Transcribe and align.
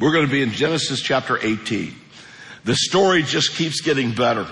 We're 0.00 0.12
going 0.12 0.24
to 0.24 0.32
be 0.32 0.40
in 0.40 0.52
Genesis 0.52 1.02
chapter 1.02 1.38
18. 1.38 1.94
The 2.64 2.74
story 2.74 3.22
just 3.22 3.54
keeps 3.54 3.82
getting 3.82 4.14
better. 4.14 4.46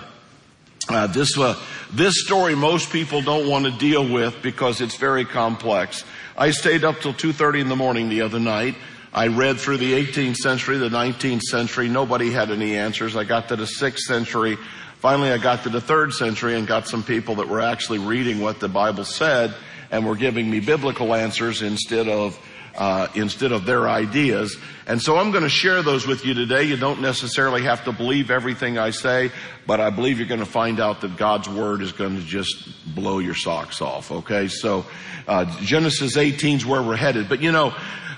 Uh, 0.90 1.06
this 1.06 1.38
uh, 1.38 1.58
this 1.90 2.22
story 2.22 2.54
most 2.54 2.92
people 2.92 3.22
don't 3.22 3.48
want 3.48 3.64
to 3.64 3.70
deal 3.70 4.06
with 4.06 4.42
because 4.42 4.82
it's 4.82 4.96
very 4.96 5.24
complex. 5.24 6.04
I 6.36 6.50
stayed 6.50 6.84
up 6.84 7.00
till 7.00 7.14
2:30 7.14 7.62
in 7.62 7.68
the 7.68 7.76
morning 7.76 8.10
the 8.10 8.20
other 8.20 8.38
night. 8.38 8.74
I 9.14 9.28
read 9.28 9.58
through 9.58 9.78
the 9.78 9.94
18th 9.94 10.36
century, 10.36 10.76
the 10.76 10.90
19th 10.90 11.42
century. 11.42 11.88
Nobody 11.88 12.30
had 12.30 12.50
any 12.50 12.76
answers. 12.76 13.16
I 13.16 13.24
got 13.24 13.48
to 13.48 13.56
the 13.56 13.64
6th 13.64 14.00
century. 14.00 14.58
Finally, 14.98 15.30
I 15.30 15.38
got 15.38 15.62
to 15.62 15.70
the 15.70 15.80
3rd 15.80 16.12
century 16.12 16.58
and 16.58 16.66
got 16.66 16.86
some 16.86 17.02
people 17.02 17.36
that 17.36 17.48
were 17.48 17.62
actually 17.62 18.00
reading 18.00 18.40
what 18.40 18.60
the 18.60 18.68
Bible 18.68 19.04
said 19.04 19.54
and 19.90 20.06
were 20.06 20.16
giving 20.16 20.50
me 20.50 20.60
biblical 20.60 21.14
answers 21.14 21.62
instead 21.62 22.06
of 22.06 22.38
uh, 22.78 23.08
instead 23.16 23.50
of 23.50 23.66
their 23.66 23.88
ideas. 23.88 24.56
And 24.86 25.02
so 25.02 25.18
I'm 25.18 25.32
going 25.32 25.42
to 25.42 25.50
share 25.50 25.82
those 25.82 26.06
with 26.06 26.24
you 26.24 26.32
today. 26.32 26.62
You 26.62 26.76
don't 26.76 27.02
necessarily 27.02 27.62
have 27.64 27.84
to 27.84 27.92
believe 27.92 28.30
everything 28.30 28.78
I 28.78 28.90
say, 28.90 29.32
but 29.66 29.80
I 29.80 29.90
believe 29.90 30.18
you're 30.18 30.28
going 30.28 30.40
to 30.40 30.46
find 30.46 30.78
out 30.78 31.00
that 31.00 31.16
God's 31.16 31.48
word 31.48 31.82
is 31.82 31.90
going 31.90 32.14
to 32.16 32.22
just 32.22 32.94
blow 32.94 33.18
your 33.18 33.34
socks 33.34 33.82
off. 33.82 34.12
Okay, 34.12 34.46
so 34.46 34.86
uh, 35.26 35.44
Genesis 35.60 36.16
18 36.16 36.58
is 36.58 36.66
where 36.66 36.80
we're 36.80 36.96
headed. 36.96 37.28
But 37.28 37.42
you 37.42 37.50
know, 37.50 37.74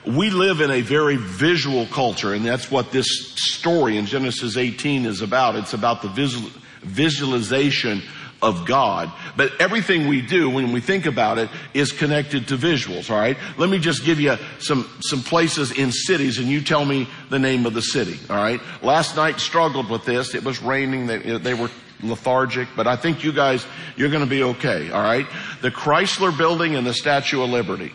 we 0.06 0.28
live 0.28 0.60
in 0.60 0.70
a 0.70 0.82
very 0.82 1.16
visual 1.16 1.86
culture, 1.86 2.34
and 2.34 2.44
that's 2.44 2.70
what 2.70 2.92
this 2.92 3.32
story 3.36 3.96
in 3.96 4.04
Genesis 4.04 4.58
18 4.58 5.06
is 5.06 5.22
about. 5.22 5.56
It's 5.56 5.72
about 5.72 6.02
the 6.02 6.08
visual, 6.08 6.50
visualization 6.82 8.02
of 8.42 8.66
God. 8.66 9.12
But 9.36 9.60
everything 9.60 10.08
we 10.08 10.22
do 10.22 10.50
when 10.50 10.72
we 10.72 10.80
think 10.80 11.06
about 11.06 11.38
it 11.38 11.48
is 11.74 11.92
connected 11.92 12.48
to 12.48 12.56
visuals, 12.56 13.10
alright? 13.10 13.36
Let 13.58 13.68
me 13.68 13.78
just 13.78 14.04
give 14.04 14.20
you 14.20 14.36
some, 14.58 14.88
some 15.00 15.22
places 15.22 15.72
in 15.72 15.92
cities 15.92 16.38
and 16.38 16.48
you 16.48 16.60
tell 16.60 16.84
me 16.84 17.08
the 17.28 17.38
name 17.38 17.66
of 17.66 17.74
the 17.74 17.82
city, 17.82 18.18
alright? 18.30 18.60
Last 18.82 19.16
night 19.16 19.40
struggled 19.40 19.90
with 19.90 20.04
this. 20.04 20.34
It 20.34 20.44
was 20.44 20.62
raining. 20.62 21.06
They, 21.06 21.38
they 21.38 21.54
were 21.54 21.70
lethargic, 22.02 22.68
but 22.76 22.86
I 22.86 22.96
think 22.96 23.24
you 23.24 23.32
guys, 23.32 23.66
you're 23.96 24.10
gonna 24.10 24.26
be 24.26 24.42
okay, 24.42 24.90
alright? 24.90 25.26
The 25.60 25.70
Chrysler 25.70 26.36
Building 26.36 26.76
and 26.76 26.86
the 26.86 26.94
Statue 26.94 27.42
of 27.42 27.50
Liberty. 27.50 27.92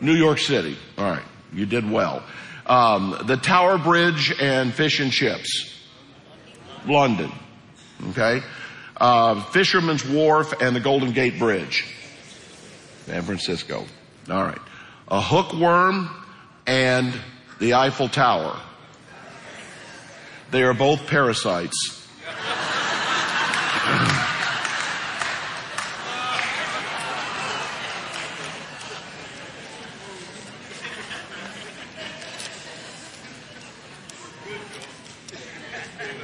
New 0.00 0.14
York 0.14 0.38
City. 0.38 0.76
Alright. 0.98 1.24
You 1.52 1.66
did 1.66 1.90
well. 1.90 2.22
Um, 2.66 3.16
the 3.24 3.36
Tower 3.36 3.78
Bridge 3.78 4.32
and 4.40 4.72
Fish 4.72 5.00
and 5.00 5.12
Chips. 5.12 5.76
London. 6.86 7.32
Okay? 8.10 8.40
Uh, 9.00 9.42
Fisherman's 9.44 10.04
Wharf 10.04 10.52
and 10.60 10.76
the 10.76 10.80
Golden 10.80 11.12
Gate 11.12 11.38
Bridge. 11.38 11.86
San 13.06 13.22
Francisco. 13.22 13.86
All 14.28 14.44
right. 14.44 14.58
A 15.08 15.20
hookworm 15.20 16.10
and 16.66 17.12
the 17.58 17.74
Eiffel 17.74 18.08
Tower. 18.08 18.60
They 20.50 20.62
are 20.62 20.74
both 20.74 21.06
parasites. 21.06 21.96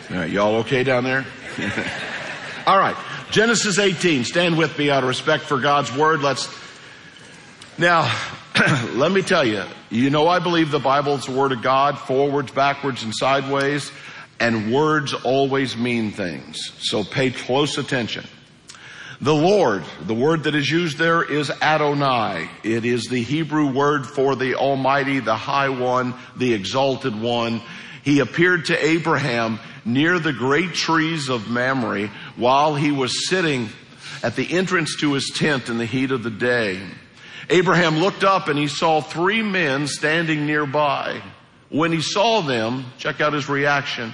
All 0.08 0.22
right, 0.22 0.30
y'all 0.30 0.54
okay 0.56 0.84
down 0.84 1.04
there? 1.04 1.26
All 2.66 2.76
right. 2.76 2.96
Genesis 3.30 3.78
18. 3.78 4.24
Stand 4.24 4.58
with 4.58 4.76
me 4.76 4.90
out 4.90 5.04
of 5.04 5.08
respect 5.08 5.44
for 5.44 5.60
God's 5.60 5.96
word. 5.96 6.20
Let's, 6.20 6.52
now, 7.78 8.12
let 8.94 9.12
me 9.12 9.22
tell 9.22 9.46
you, 9.46 9.62
you 9.88 10.10
know 10.10 10.26
I 10.26 10.40
believe 10.40 10.72
the 10.72 10.80
Bible 10.80 11.14
is 11.14 11.26
the 11.26 11.32
word 11.32 11.52
of 11.52 11.62
God, 11.62 11.96
forwards, 11.96 12.50
backwards, 12.50 13.04
and 13.04 13.14
sideways, 13.14 13.92
and 14.40 14.72
words 14.72 15.14
always 15.14 15.76
mean 15.76 16.10
things. 16.10 16.72
So 16.80 17.04
pay 17.04 17.30
close 17.30 17.78
attention. 17.78 18.26
The 19.20 19.34
Lord, 19.34 19.84
the 20.02 20.14
word 20.14 20.42
that 20.44 20.56
is 20.56 20.68
used 20.68 20.98
there 20.98 21.22
is 21.22 21.52
Adonai. 21.62 22.50
It 22.64 22.84
is 22.84 23.04
the 23.04 23.22
Hebrew 23.22 23.72
word 23.72 24.06
for 24.06 24.34
the 24.34 24.56
Almighty, 24.56 25.20
the 25.20 25.36
High 25.36 25.68
One, 25.68 26.14
the 26.36 26.52
Exalted 26.52 27.18
One. 27.18 27.62
He 28.02 28.18
appeared 28.18 28.66
to 28.66 28.86
Abraham 28.86 29.60
near 29.86 30.18
the 30.18 30.32
great 30.32 30.74
trees 30.74 31.28
of 31.28 31.48
Mamre 31.48 32.08
while 32.36 32.74
he 32.74 32.90
was 32.90 33.28
sitting 33.28 33.68
at 34.22 34.36
the 34.36 34.52
entrance 34.52 34.96
to 35.00 35.12
his 35.12 35.30
tent 35.34 35.68
in 35.68 35.78
the 35.78 35.86
heat 35.86 36.10
of 36.10 36.22
the 36.22 36.30
day. 36.30 36.82
Abraham 37.48 37.98
looked 37.98 38.24
up 38.24 38.48
and 38.48 38.58
he 38.58 38.66
saw 38.66 39.00
three 39.00 39.42
men 39.42 39.86
standing 39.86 40.46
nearby. 40.46 41.22
When 41.68 41.92
he 41.92 42.00
saw 42.00 42.42
them, 42.42 42.86
check 42.98 43.20
out 43.20 43.32
his 43.32 43.48
reaction. 43.48 44.12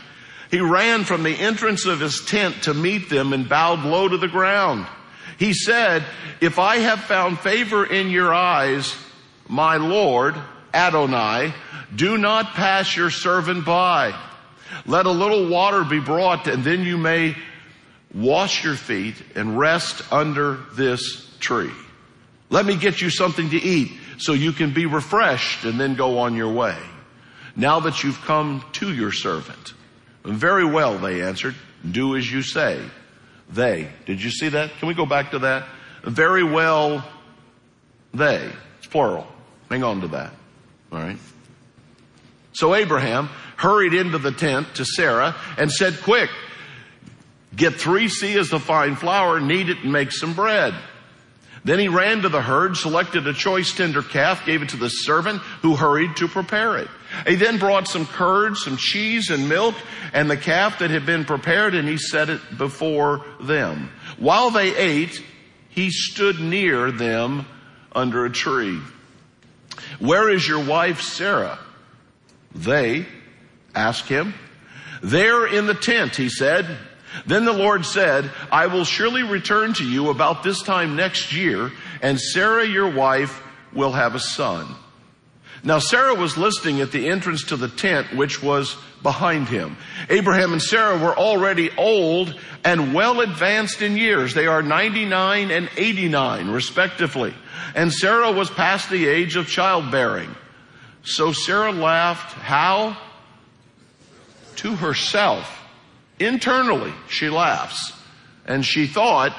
He 0.51 0.61
ran 0.61 1.05
from 1.05 1.23
the 1.23 1.35
entrance 1.35 1.87
of 1.87 2.01
his 2.01 2.23
tent 2.27 2.65
to 2.65 2.75
meet 2.75 3.09
them 3.09 3.33
and 3.33 3.49
bowed 3.49 3.85
low 3.85 4.07
to 4.07 4.19
the 4.19 4.29
ground. 4.29 4.87
He 5.39 5.55
said, 5.55 6.05
if 6.43 6.59
I 6.59 6.77
have 6.77 7.01
found 7.01 7.39
favor 7.39 7.87
in 7.87 8.11
your 8.11 8.35
eyes, 8.35 8.95
my 9.49 9.77
Lord, 9.77 10.35
Adonai, 10.75 11.55
do 11.95 12.19
not 12.19 12.53
pass 12.53 12.95
your 12.95 13.11
servant 13.11 13.65
by. 13.65 14.15
Let 14.87 15.07
a 15.07 15.11
little 15.11 15.49
water 15.49 15.85
be 15.85 16.01
brought 16.01 16.47
and 16.49 16.65
then 16.65 16.83
you 16.83 16.97
may 16.99 17.37
wash 18.15 18.65
your 18.65 18.75
feet 18.75 19.17
and 19.35 19.59
rest 19.59 20.13
under 20.13 20.59
this 20.75 21.35
tree. 21.41 21.73
Let 22.51 22.67
me 22.67 22.77
get 22.77 23.01
you 23.01 23.11
something 23.11 23.51
to 23.51 23.57
eat 23.57 23.93
so 24.19 24.33
you 24.33 24.53
can 24.53 24.75
be 24.75 24.87
refreshed 24.87 25.65
and 25.65 25.81
then 25.81 25.95
go 25.95 26.19
on 26.19 26.35
your 26.35 26.53
way. 26.53 26.77
Now 27.57 27.81
that 27.81 28.03
you've 28.03 28.21
come 28.23 28.65
to 28.75 28.93
your 28.93 29.13
servant. 29.13 29.75
Very 30.25 30.65
well, 30.65 30.99
they 30.99 31.23
answered. 31.23 31.55
Do 31.91 32.17
as 32.17 32.31
you 32.31 32.43
say. 32.43 32.81
They. 33.51 33.89
Did 34.07 34.23
you 34.23 34.31
see 34.31 34.51
that? 34.51 34.71
Can 34.79 34.89
we 34.89 34.95
go 34.95 35.07
back 35.07 35.33
to 35.33 35.41
that? 35.41 35.67
Very 36.05 36.45
well, 36.45 37.05
they. 38.15 38.51
It's 38.79 38.87
plural. 38.87 39.27
Hang 39.69 39.83
on 39.83 40.01
to 40.03 40.09
that. 40.09 40.33
Alright. 40.93 41.19
So 42.53 42.75
Abraham 42.75 43.31
hurried 43.63 43.95
into 43.95 44.19
the 44.19 44.33
tent 44.33 44.75
to 44.75 44.85
Sarah 44.85 45.37
and 45.57 45.71
said, 45.71 46.01
quick, 46.03 46.29
get 47.55 47.75
three 47.75 48.07
seahs 48.07 48.53
of 48.53 48.63
fine 48.65 48.97
flour, 48.97 49.41
knead 49.41 49.69
it 49.69 49.79
and 49.79 49.93
make 49.93 50.11
some 50.11 50.35
bread. 50.35 50.75
Then 51.65 51.79
he 51.79 51.87
ran 51.87 52.23
to 52.23 52.29
the 52.29 52.43
herd, 52.43 52.77
selected 52.77 53.25
a 53.29 53.33
choice 53.33 53.73
tender 53.73 54.03
calf, 54.03 54.45
gave 54.45 54.63
it 54.63 54.71
to 54.71 54.77
the 54.77 54.89
servant 54.89 55.41
who 55.63 55.77
hurried 55.77 56.17
to 56.17 56.27
prepare 56.27 56.77
it. 56.79 56.89
He 57.25 57.37
then 57.37 57.61
brought 57.61 57.87
some 57.87 58.05
curds, 58.05 58.65
some 58.65 58.77
cheese 58.77 59.31
and 59.31 59.49
milk 59.49 59.77
and 60.13 60.29
the 60.29 60.37
calf 60.37 60.81
that 60.81 60.91
had 60.91 61.07
been 61.07 61.25
prepared 61.25 61.77
and 61.77 61.87
he 61.87 61.99
set 61.99 62.31
it 62.31 62.41
before 62.59 63.25
them. 63.41 63.91
While 64.19 64.51
they 64.51 64.77
ate, 64.77 65.23
he 65.69 65.91
stood 65.91 66.41
near 66.41 66.91
them 66.91 67.47
under 67.93 68.25
a 68.25 68.31
tree. 68.31 68.81
Where 70.01 70.29
is 70.29 70.47
your 70.49 70.65
wife 70.65 71.01
Sarah? 71.01 71.61
They 72.57 73.07
Ask 73.75 74.07
him. 74.07 74.35
There 75.03 75.47
in 75.47 75.67
the 75.67 75.75
tent, 75.75 76.17
he 76.17 76.29
said. 76.29 76.79
Then 77.27 77.45
the 77.45 77.53
Lord 77.53 77.85
said, 77.85 78.31
I 78.51 78.69
will 78.69 78.85
surely 78.85 79.23
return 79.23 79.75
to 79.75 79.85
you 79.85 80.11
about 80.11 80.43
this 80.43 80.63
time 80.63 80.97
next 80.97 81.33
year, 81.33 81.71
and 82.01 82.19
Sarah 82.19 82.67
your 82.67 82.91
wife 82.91 83.43
will 83.73 83.93
have 83.93 84.15
a 84.15 84.21
son. 84.21 84.75
Now 85.65 85.79
Sarah 85.79 86.15
was 86.15 86.37
listening 86.37 86.81
at 86.81 86.91
the 86.91 87.09
entrance 87.09 87.45
to 87.45 87.57
the 87.57 87.69
tent, 87.69 88.17
which 88.17 88.43
was 88.43 88.77
behind 89.03 89.49
him. 89.49 89.77
Abraham 90.11 90.53
and 90.53 90.63
Sarah 90.63 90.99
were 90.99 91.17
already 91.17 91.71
old 91.77 92.39
and 92.65 92.95
well 92.95 93.21
advanced 93.21 93.81
in 93.81 93.97
years. 93.97 94.35
They 94.35 94.47
are 94.47 94.63
99 94.63 95.51
and 95.51 95.71
89 95.77 96.49
respectively. 96.49 97.35
And 97.77 97.93
Sarah 97.93 98.33
was 98.33 98.51
past 98.51 98.91
the 98.91 99.07
age 99.07 99.37
of 99.37 99.47
childbearing. 99.47 100.35
So 101.05 101.33
Sarah 101.33 101.73
laughed. 101.73 102.33
How? 102.33 102.97
To 104.57 104.75
herself. 104.77 105.61
Internally, 106.19 106.93
she 107.09 107.29
laughs. 107.29 107.93
And 108.47 108.65
she 108.65 108.87
thought, 108.87 109.37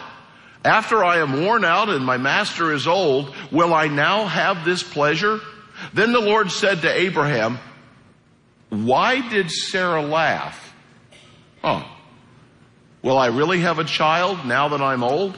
after 0.66 1.04
I 1.04 1.18
am 1.18 1.44
worn 1.44 1.66
out 1.66 1.90
and 1.90 2.06
my 2.06 2.18
master 2.18 2.72
is 2.72 2.88
old, 2.88 3.36
will 3.52 3.74
I 3.74 3.88
now 3.88 4.26
have 4.26 4.64
this 4.64 4.82
pleasure? 4.82 5.40
Then 5.94 6.14
the 6.14 6.22
Lord 6.22 6.52
said 6.52 6.82
to 6.82 6.92
Abraham, 6.92 7.60
why 8.70 9.28
did 9.30 9.52
Sarah 9.52 10.02
laugh? 10.02 10.74
Oh, 11.64 11.86
will 13.02 13.18
I 13.18 13.28
really 13.28 13.60
have 13.60 13.80
a 13.80 13.84
child 13.84 14.46
now 14.46 14.70
that 14.70 14.82
I'm 14.82 15.04
old? 15.04 15.38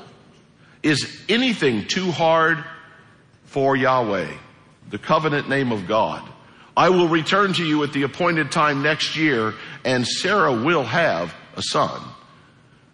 Is 0.84 1.24
anything 1.28 1.88
too 1.88 2.12
hard 2.12 2.64
for 3.46 3.76
Yahweh, 3.76 4.32
the 4.90 4.98
covenant 5.00 5.50
name 5.50 5.72
of 5.72 5.88
God? 5.88 6.22
I 6.78 6.90
will 6.90 7.08
return 7.08 7.54
to 7.54 7.66
you 7.66 7.84
at 7.84 7.94
the 7.94 8.04
appointed 8.04 8.52
time 8.52 8.82
next 8.82 9.16
year 9.16 9.54
and 9.84 10.06
Sarah 10.06 10.54
will 10.54 10.84
have 10.84 11.34
a 11.56 11.62
son. 11.62 12.02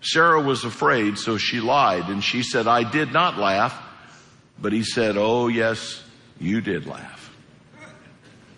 Sarah 0.02 0.42
was 0.42 0.64
afraid, 0.64 1.18
so 1.18 1.38
she 1.38 1.60
lied 1.60 2.10
and 2.10 2.24
she 2.24 2.44
said, 2.44 2.68
I 2.68 2.90
did 2.90 3.12
not 3.12 3.38
laugh. 3.38 3.80
But 4.60 4.74
he 4.74 4.84
said, 4.84 5.18
Oh 5.18 5.48
yes, 5.48 6.04
you 6.40 6.62
did 6.62 6.86
laugh. 6.86 7.32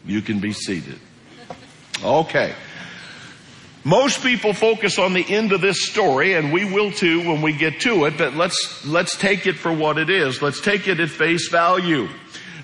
You 0.06 0.22
can 0.22 0.40
be 0.40 0.52
seated. 0.52 1.00
Okay. 2.04 2.54
Most 3.86 4.24
people 4.24 4.54
focus 4.54 4.98
on 4.98 5.14
the 5.14 5.26
end 5.28 5.52
of 5.52 5.60
this 5.60 5.86
story, 5.86 6.34
and 6.34 6.54
we 6.54 6.64
will 6.64 6.92
too 6.92 7.20
when 7.28 7.42
we 7.42 7.52
get 7.52 7.82
to 7.82 8.06
it, 8.06 8.18
but 8.18 8.34
let's, 8.34 8.86
let's 8.86 9.18
take 9.18 9.46
it 9.46 9.58
for 9.58 9.74
what 9.74 9.98
it 9.98 10.10
is. 10.10 10.42
Let's 10.42 10.62
take 10.62 10.88
it 10.88 11.02
at 11.02 11.10
face 11.10 11.50
value. 11.50 12.08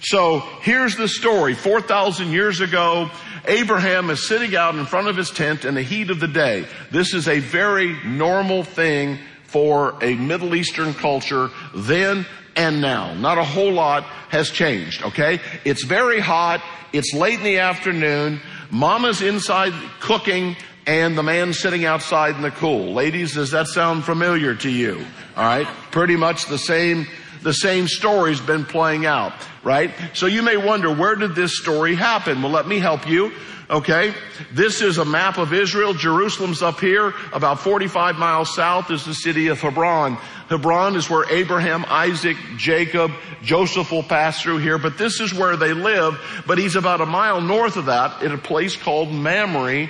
So 0.01 0.39
here's 0.61 0.95
the 0.95 1.07
story. 1.07 1.53
4,000 1.53 2.31
years 2.31 2.61
ago, 2.61 3.09
Abraham 3.45 4.09
is 4.09 4.27
sitting 4.27 4.55
out 4.55 4.75
in 4.75 4.85
front 4.85 5.07
of 5.07 5.17
his 5.17 5.31
tent 5.31 5.65
in 5.65 5.75
the 5.75 5.81
heat 5.81 6.09
of 6.09 6.19
the 6.19 6.27
day. 6.27 6.65
This 6.91 7.13
is 7.13 7.27
a 7.27 7.39
very 7.39 7.97
normal 8.05 8.63
thing 8.63 9.19
for 9.43 9.95
a 10.03 10.15
Middle 10.15 10.55
Eastern 10.55 10.93
culture 10.93 11.49
then 11.73 12.25
and 12.55 12.81
now. 12.81 13.13
Not 13.13 13.37
a 13.37 13.43
whole 13.43 13.71
lot 13.71 14.03
has 14.29 14.49
changed, 14.49 15.03
okay? 15.03 15.39
It's 15.65 15.83
very 15.83 16.19
hot. 16.19 16.61
It's 16.93 17.13
late 17.13 17.39
in 17.39 17.45
the 17.45 17.59
afternoon. 17.59 18.41
Mama's 18.71 19.21
inside 19.21 19.73
cooking 19.99 20.55
and 20.85 21.17
the 21.17 21.23
man 21.23 21.53
sitting 21.53 21.85
outside 21.85 22.35
in 22.35 22.41
the 22.41 22.51
cool. 22.51 22.93
Ladies, 22.93 23.35
does 23.35 23.51
that 23.51 23.67
sound 23.67 24.03
familiar 24.03 24.55
to 24.55 24.69
you? 24.69 25.05
Alright? 25.37 25.67
Pretty 25.91 26.15
much 26.15 26.45
the 26.45 26.57
same, 26.57 27.07
the 27.41 27.53
same 27.53 27.87
story's 27.87 28.41
been 28.41 28.65
playing 28.65 29.05
out, 29.05 29.33
right? 29.63 29.91
So 30.13 30.25
you 30.25 30.41
may 30.41 30.57
wonder, 30.57 30.93
where 30.93 31.15
did 31.15 31.35
this 31.35 31.57
story 31.57 31.95
happen? 31.95 32.41
Well, 32.41 32.51
let 32.51 32.67
me 32.67 32.79
help 32.79 33.07
you. 33.07 33.31
Okay? 33.69 34.13
This 34.51 34.81
is 34.81 34.97
a 34.97 35.05
map 35.05 35.37
of 35.37 35.53
Israel. 35.53 35.93
Jerusalem's 35.93 36.63
up 36.63 36.79
here. 36.79 37.13
About 37.33 37.59
45 37.59 38.15
miles 38.15 38.53
south 38.55 38.89
is 38.89 39.05
the 39.05 39.13
city 39.13 39.47
of 39.47 39.61
Hebron. 39.61 40.15
Hebron 40.49 40.95
is 40.95 41.07
where 41.07 41.29
Abraham, 41.31 41.85
Isaac, 41.87 42.35
Jacob, 42.57 43.11
Joseph 43.43 43.91
will 43.91 44.01
pass 44.01 44.41
through 44.41 44.57
here, 44.57 44.79
but 44.79 44.97
this 44.97 45.19
is 45.19 45.33
where 45.33 45.55
they 45.55 45.73
live. 45.73 46.19
But 46.47 46.57
he's 46.57 46.75
about 46.75 47.01
a 47.01 47.05
mile 47.05 47.41
north 47.41 47.77
of 47.77 47.85
that 47.85 48.23
in 48.23 48.31
a 48.31 48.37
place 48.37 48.75
called 48.75 49.11
Mamre 49.11 49.87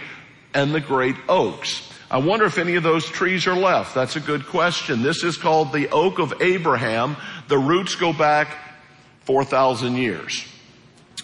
and 0.54 0.74
the 0.74 0.82
great 0.82 1.16
oaks. 1.30 1.90
I 2.12 2.18
wonder 2.18 2.46
if 2.46 2.58
any 2.58 2.76
of 2.76 2.84
those 2.84 3.06
trees 3.06 3.46
are 3.46 3.56
left. 3.56 3.94
That's 3.94 4.16
a 4.16 4.20
good 4.20 4.48
question. 4.48 5.04
This 5.04 5.24
is 5.24 5.38
called 5.38 5.72
the 5.72 5.90
oak 5.90 6.18
of 6.18 6.42
Abraham. 6.42 7.16
The 7.50 7.58
roots 7.58 7.96
go 7.96 8.14
back 8.14 8.56
4,000 9.26 9.96
years. 9.96 10.46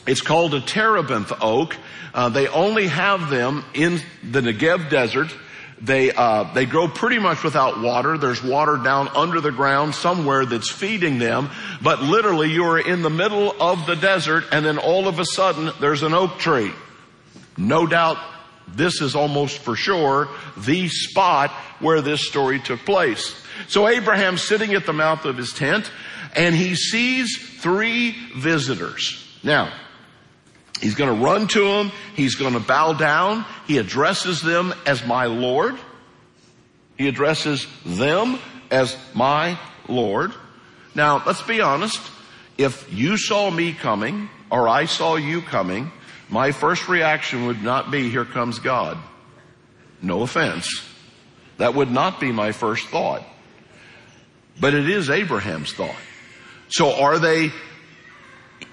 It's 0.07 0.21
called 0.21 0.53
a 0.55 0.61
terebinth 0.61 1.31
oak. 1.39 1.75
Uh, 2.13 2.29
they 2.29 2.47
only 2.47 2.87
have 2.87 3.29
them 3.29 3.63
in 3.73 4.01
the 4.23 4.41
Negev 4.41 4.89
desert. 4.89 5.33
They 5.81 6.11
uh, 6.11 6.53
they 6.53 6.65
grow 6.65 6.87
pretty 6.87 7.19
much 7.19 7.43
without 7.43 7.81
water. 7.81 8.17
There's 8.17 8.43
water 8.43 8.77
down 8.77 9.09
under 9.09 9.39
the 9.39 9.51
ground 9.51 9.93
somewhere 9.93 10.45
that's 10.45 10.71
feeding 10.71 11.19
them. 11.19 11.49
But 11.81 12.01
literally, 12.01 12.51
you 12.51 12.63
are 12.65 12.79
in 12.79 13.01
the 13.01 13.09
middle 13.09 13.53
of 13.61 13.85
the 13.85 13.95
desert, 13.95 14.45
and 14.51 14.65
then 14.65 14.77
all 14.77 15.07
of 15.07 15.19
a 15.19 15.25
sudden, 15.25 15.71
there's 15.79 16.01
an 16.01 16.13
oak 16.13 16.39
tree. 16.39 16.71
No 17.57 17.85
doubt, 17.85 18.17
this 18.67 19.01
is 19.01 19.15
almost 19.15 19.59
for 19.59 19.75
sure 19.75 20.29
the 20.57 20.87
spot 20.87 21.51
where 21.79 22.01
this 22.01 22.27
story 22.27 22.59
took 22.59 22.79
place. 22.81 23.35
So 23.67 23.87
Abraham's 23.87 24.43
sitting 24.43 24.73
at 24.73 24.85
the 24.85 24.93
mouth 24.93 25.25
of 25.25 25.37
his 25.37 25.53
tent, 25.53 25.89
and 26.35 26.55
he 26.55 26.75
sees 26.75 27.37
three 27.37 28.15
visitors. 28.35 29.21
Now, 29.43 29.71
He's 30.81 30.95
going 30.95 31.15
to 31.15 31.23
run 31.23 31.47
to 31.47 31.67
them. 31.67 31.91
He's 32.15 32.35
going 32.35 32.53
to 32.53 32.59
bow 32.59 32.93
down. 32.93 33.45
He 33.65 33.77
addresses 33.77 34.41
them 34.41 34.73
as 34.85 35.05
my 35.05 35.25
Lord. 35.25 35.77
He 36.97 37.07
addresses 37.07 37.65
them 37.85 38.39
as 38.69 38.97
my 39.13 39.57
Lord. 39.87 40.33
Now, 40.93 41.23
let's 41.25 41.41
be 41.41 41.61
honest. 41.61 41.99
If 42.57 42.91
you 42.93 43.17
saw 43.17 43.49
me 43.49 43.73
coming 43.73 44.29
or 44.49 44.67
I 44.67 44.85
saw 44.85 45.15
you 45.15 45.41
coming, 45.41 45.91
my 46.29 46.51
first 46.51 46.87
reaction 46.87 47.45
would 47.47 47.61
not 47.61 47.91
be, 47.91 48.09
here 48.09 48.25
comes 48.25 48.59
God. 48.59 48.97
No 50.01 50.21
offense. 50.21 50.87
That 51.57 51.73
would 51.73 51.91
not 51.91 52.19
be 52.19 52.31
my 52.31 52.51
first 52.51 52.87
thought. 52.87 53.23
But 54.59 54.73
it 54.73 54.89
is 54.89 55.09
Abraham's 55.09 55.73
thought. 55.73 55.95
So 56.75 56.93
are 56.93 57.19
they 57.19 57.53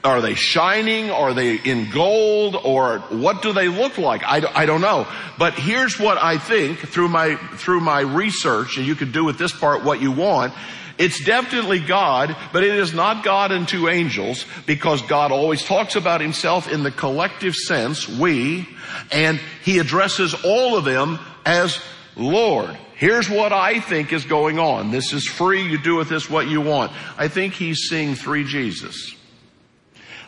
are 0.02 0.20
they 0.20 0.34
shining? 0.34 1.10
Are 1.10 1.32
they 1.32 1.54
in 1.54 1.88
gold? 1.92 2.56
Or 2.56 2.98
what 2.98 3.42
do 3.42 3.52
they 3.52 3.68
look 3.68 3.96
like? 3.96 4.24
I, 4.24 4.42
I 4.52 4.66
don't 4.66 4.80
know. 4.80 5.06
But 5.38 5.54
here's 5.54 6.00
what 6.00 6.18
I 6.18 6.36
think 6.36 6.80
through 6.80 7.10
my, 7.10 7.36
through 7.36 7.78
my 7.78 8.00
research, 8.00 8.76
and 8.76 8.84
you 8.84 8.96
can 8.96 9.12
do 9.12 9.24
with 9.24 9.38
this 9.38 9.52
part 9.52 9.84
what 9.84 10.02
you 10.02 10.10
want. 10.10 10.52
It's 10.98 11.24
definitely 11.24 11.78
God, 11.78 12.36
but 12.52 12.64
it 12.64 12.74
is 12.74 12.92
not 12.92 13.22
God 13.22 13.52
and 13.52 13.68
two 13.68 13.88
angels 13.88 14.46
because 14.66 15.00
God 15.02 15.30
always 15.30 15.64
talks 15.64 15.94
about 15.94 16.20
himself 16.20 16.68
in 16.68 16.82
the 16.82 16.90
collective 16.90 17.54
sense, 17.54 18.08
we, 18.08 18.68
and 19.12 19.40
he 19.64 19.78
addresses 19.78 20.34
all 20.44 20.76
of 20.76 20.84
them 20.84 21.20
as 21.46 21.80
Lord. 22.16 22.76
Here's 22.94 23.28
what 23.28 23.52
I 23.52 23.80
think 23.80 24.12
is 24.12 24.24
going 24.24 24.58
on. 24.58 24.90
This 24.90 25.12
is 25.12 25.26
free. 25.26 25.62
You 25.62 25.78
do 25.78 25.96
with 25.96 26.08
this 26.08 26.28
what 26.30 26.48
you 26.48 26.60
want. 26.60 26.92
I 27.16 27.28
think 27.28 27.54
he's 27.54 27.88
seeing 27.88 28.14
three 28.14 28.44
Jesus. 28.44 29.14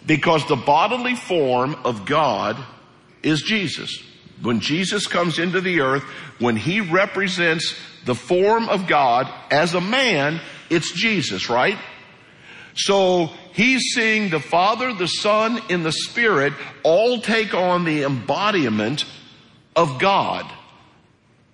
Because 0.06 0.46
the 0.48 0.56
bodily 0.56 1.14
form 1.14 1.74
of 1.84 2.04
God 2.04 2.62
is 3.22 3.42
Jesus. 3.42 4.02
When 4.42 4.60
Jesus 4.60 5.06
comes 5.06 5.38
into 5.38 5.60
the 5.60 5.80
earth, 5.80 6.02
when 6.38 6.56
he 6.56 6.80
represents 6.80 7.76
the 8.04 8.14
form 8.14 8.68
of 8.68 8.86
God 8.86 9.32
as 9.50 9.74
a 9.74 9.80
man, 9.80 10.40
it's 10.68 10.92
Jesus, 10.92 11.48
right? 11.48 11.78
So 12.74 13.30
he's 13.52 13.82
seeing 13.94 14.30
the 14.30 14.40
Father, 14.40 14.92
the 14.92 15.06
Son, 15.06 15.60
and 15.70 15.84
the 15.84 15.92
Spirit 15.92 16.52
all 16.82 17.20
take 17.20 17.54
on 17.54 17.84
the 17.84 18.02
embodiment 18.02 19.04
of 19.76 19.98
God. 19.98 20.44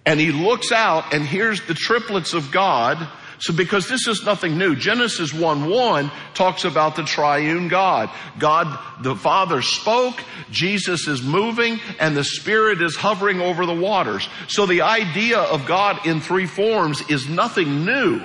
And 0.06 0.18
he 0.18 0.32
looks 0.32 0.72
out 0.72 1.12
and 1.12 1.24
hears 1.24 1.60
the 1.66 1.74
triplets 1.74 2.32
of 2.32 2.50
God 2.50 3.06
so 3.40 3.54
because 3.54 3.88
this 3.88 4.06
is 4.06 4.22
nothing 4.22 4.58
new, 4.58 4.76
Genesis 4.76 5.32
1-1 5.32 6.12
talks 6.34 6.66
about 6.66 6.94
the 6.94 7.04
triune 7.04 7.68
God. 7.68 8.10
God, 8.38 8.78
the 9.02 9.16
Father 9.16 9.62
spoke, 9.62 10.22
Jesus 10.50 11.08
is 11.08 11.22
moving, 11.22 11.80
and 11.98 12.14
the 12.14 12.22
Spirit 12.22 12.82
is 12.82 12.96
hovering 12.96 13.40
over 13.40 13.64
the 13.64 13.74
waters. 13.74 14.28
So 14.48 14.66
the 14.66 14.82
idea 14.82 15.38
of 15.38 15.64
God 15.64 16.06
in 16.06 16.20
three 16.20 16.44
forms 16.44 17.00
is 17.08 17.30
nothing 17.30 17.86
new. 17.86 18.20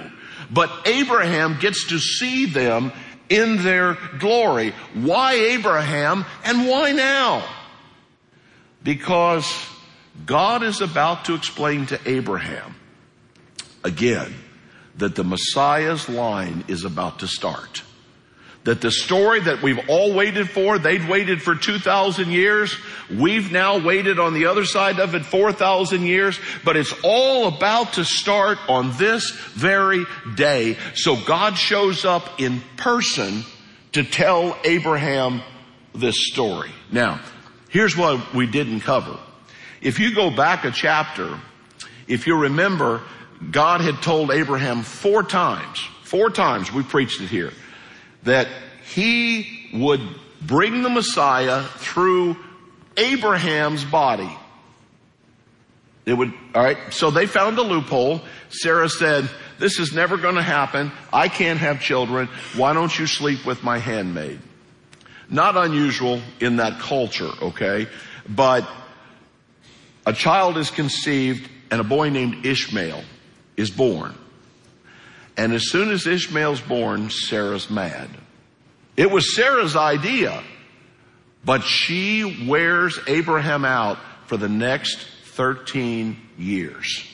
But 0.52 0.70
Abraham 0.86 1.60
gets 1.62 1.88
to 1.88 1.98
see 1.98 2.46
them 2.46 2.92
in 3.30 3.64
their 3.64 3.98
glory. 4.20 4.74
Why 4.94 5.36
Abraham 5.36 6.26
and 6.44 6.68
why 6.68 6.92
now? 6.92 7.48
Because 8.84 9.46
God 10.26 10.64
is 10.64 10.82
about 10.82 11.26
to 11.26 11.36
explain 11.36 11.88
to 11.88 12.00
Abraham 12.06 12.76
again 13.84 14.34
that 14.98 15.16
the 15.16 15.24
Messiah's 15.24 16.08
line 16.08 16.64
is 16.68 16.86
about 16.86 17.20
to 17.20 17.28
start. 17.28 17.84
That 18.64 18.82
the 18.82 18.90
story 18.90 19.42
that 19.42 19.62
we've 19.62 19.90
all 19.90 20.16
waited 20.16 20.50
for, 20.50 20.80
they'd 20.80 21.08
waited 21.08 21.42
for 21.42 21.54
2,000 21.54 22.32
years. 22.32 22.76
We've 23.12 23.52
now 23.52 23.78
waited 23.86 24.18
on 24.18 24.34
the 24.34 24.48
other 24.48 24.66
side 24.66 25.00
of 25.00 25.14
it 25.14 25.24
4,000 25.24 26.02
years, 26.02 26.40
but 26.64 26.76
it's 26.76 26.94
all 27.04 27.48
about 27.48 27.94
to 27.94 28.06
start 28.06 28.58
on 28.68 28.98
this 28.98 29.30
very 29.30 30.06
day. 30.36 30.78
So 30.96 31.16
God 31.16 31.58
shows 31.58 32.06
up 32.06 32.42
in 32.42 32.62
person 32.78 33.44
to 33.92 34.04
tell 34.04 34.58
Abraham 34.64 35.44
this 35.94 36.28
story. 36.28 36.72
Now, 36.92 37.22
here's 37.70 37.96
what 37.96 38.34
we 38.34 38.48
didn't 38.48 38.80
cover. 38.80 39.20
If 39.86 40.00
you 40.00 40.16
go 40.16 40.32
back 40.32 40.66
a 40.66 40.72
chapter, 40.72 41.40
if 42.08 42.26
you 42.26 42.36
remember, 42.36 43.04
God 43.52 43.82
had 43.82 44.02
told 44.02 44.32
Abraham 44.32 44.82
four 44.82 45.22
times, 45.22 45.80
four 46.02 46.32
times, 46.32 46.74
we 46.74 46.82
preached 46.82 47.22
it 47.22 47.28
here, 47.28 47.54
that 48.24 48.48
he 48.92 49.70
would 49.76 50.02
bring 50.42 50.82
the 50.82 50.90
Messiah 50.90 51.62
through 51.62 52.36
Abraham's 52.98 53.86
body. 53.86 54.36
It 56.08 56.14
would, 56.14 56.34
alright, 56.56 56.92
so 56.92 57.12
they 57.12 57.28
found 57.28 57.60
a 57.60 57.62
loophole. 57.62 58.22
Sarah 58.50 58.90
said, 58.90 59.30
this 59.60 59.78
is 59.78 59.94
never 59.94 60.18
gonna 60.18 60.42
happen. 60.42 60.92
I 61.14 61.28
can't 61.28 61.60
have 61.60 61.80
children. 61.80 62.28
Why 62.56 62.74
don't 62.74 62.98
you 62.98 63.06
sleep 63.06 63.46
with 63.46 63.62
my 63.62 63.78
handmaid? 63.78 64.40
Not 65.30 65.56
unusual 65.56 66.22
in 66.40 66.56
that 66.56 66.80
culture, 66.80 67.30
okay? 67.40 67.88
But 68.28 68.68
a 70.06 70.14
child 70.14 70.58
is 70.58 70.70
conceived 70.70 71.50
and 71.72 71.82
a 71.82 71.84
boy 71.84 72.10
named 72.10 72.46
Ishmael 72.46 73.04
is 73.58 73.72
born. 73.72 74.14
And 75.38 75.54
as 75.54 75.70
soon 75.70 75.92
as 75.92 76.08
Ishmael's 76.08 76.62
born, 76.62 77.10
Sarah's 77.10 77.70
mad. 77.70 78.10
It 78.96 79.12
was 79.12 79.36
Sarah's 79.36 79.76
idea, 79.76 80.42
but 81.44 81.64
she 81.64 82.48
wears 82.48 82.98
Abraham 83.08 83.66
out 83.66 83.98
for 84.28 84.38
the 84.38 84.48
next 84.48 84.98
13 85.34 86.18
years. 86.38 87.06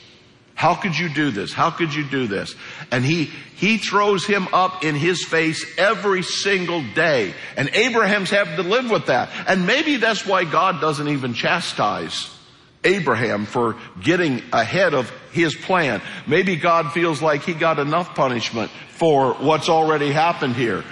How 0.54 0.76
could 0.76 0.96
you 0.96 1.10
do 1.10 1.32
this? 1.32 1.52
How 1.52 1.72
could 1.72 1.92
you 1.92 2.04
do 2.04 2.28
this? 2.28 2.54
And 2.92 3.04
he, 3.04 3.32
he 3.56 3.80
throws 3.80 4.28
him 4.28 4.48
up 4.54 4.84
in 4.84 4.94
his 4.94 5.24
face 5.24 5.66
every 5.80 6.22
single 6.22 6.84
day. 6.94 7.34
And 7.58 7.70
Abraham's 7.74 8.30
having 8.30 8.58
to 8.58 8.62
live 8.62 8.92
with 8.92 9.08
that. 9.08 9.30
And 9.48 9.66
maybe 9.66 9.96
that's 9.96 10.24
why 10.24 10.44
God 10.44 10.80
doesn't 10.80 11.08
even 11.08 11.34
chastise 11.34 12.30
Abraham 12.84 13.46
for 13.46 13.76
getting 14.02 14.42
ahead 14.52 14.94
of 14.94 15.10
his 15.32 15.56
plan. 15.56 16.02
Maybe 16.28 16.56
God 16.56 16.92
feels 16.92 17.22
like 17.22 17.44
he 17.44 17.54
got 17.54 17.80
enough 17.80 18.16
punishment 18.16 18.72
for 18.90 19.34
what's 19.36 19.70
already 19.70 20.12
happened 20.12 20.56
here. 20.56 20.84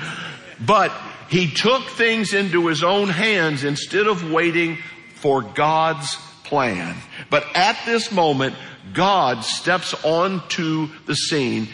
But 0.66 0.92
he 1.30 1.50
took 1.52 1.84
things 1.84 2.34
into 2.34 2.68
his 2.68 2.84
own 2.84 3.10
hands 3.10 3.64
instead 3.64 4.08
of 4.08 4.32
waiting 4.32 4.78
for 5.16 5.42
God's 5.42 6.16
plan. 6.44 6.96
But 7.30 7.46
at 7.56 7.78
this 7.86 8.12
moment, 8.12 8.56
God 8.94 9.44
steps 9.44 9.94
onto 10.04 10.90
the 11.06 11.16
scene 11.16 11.68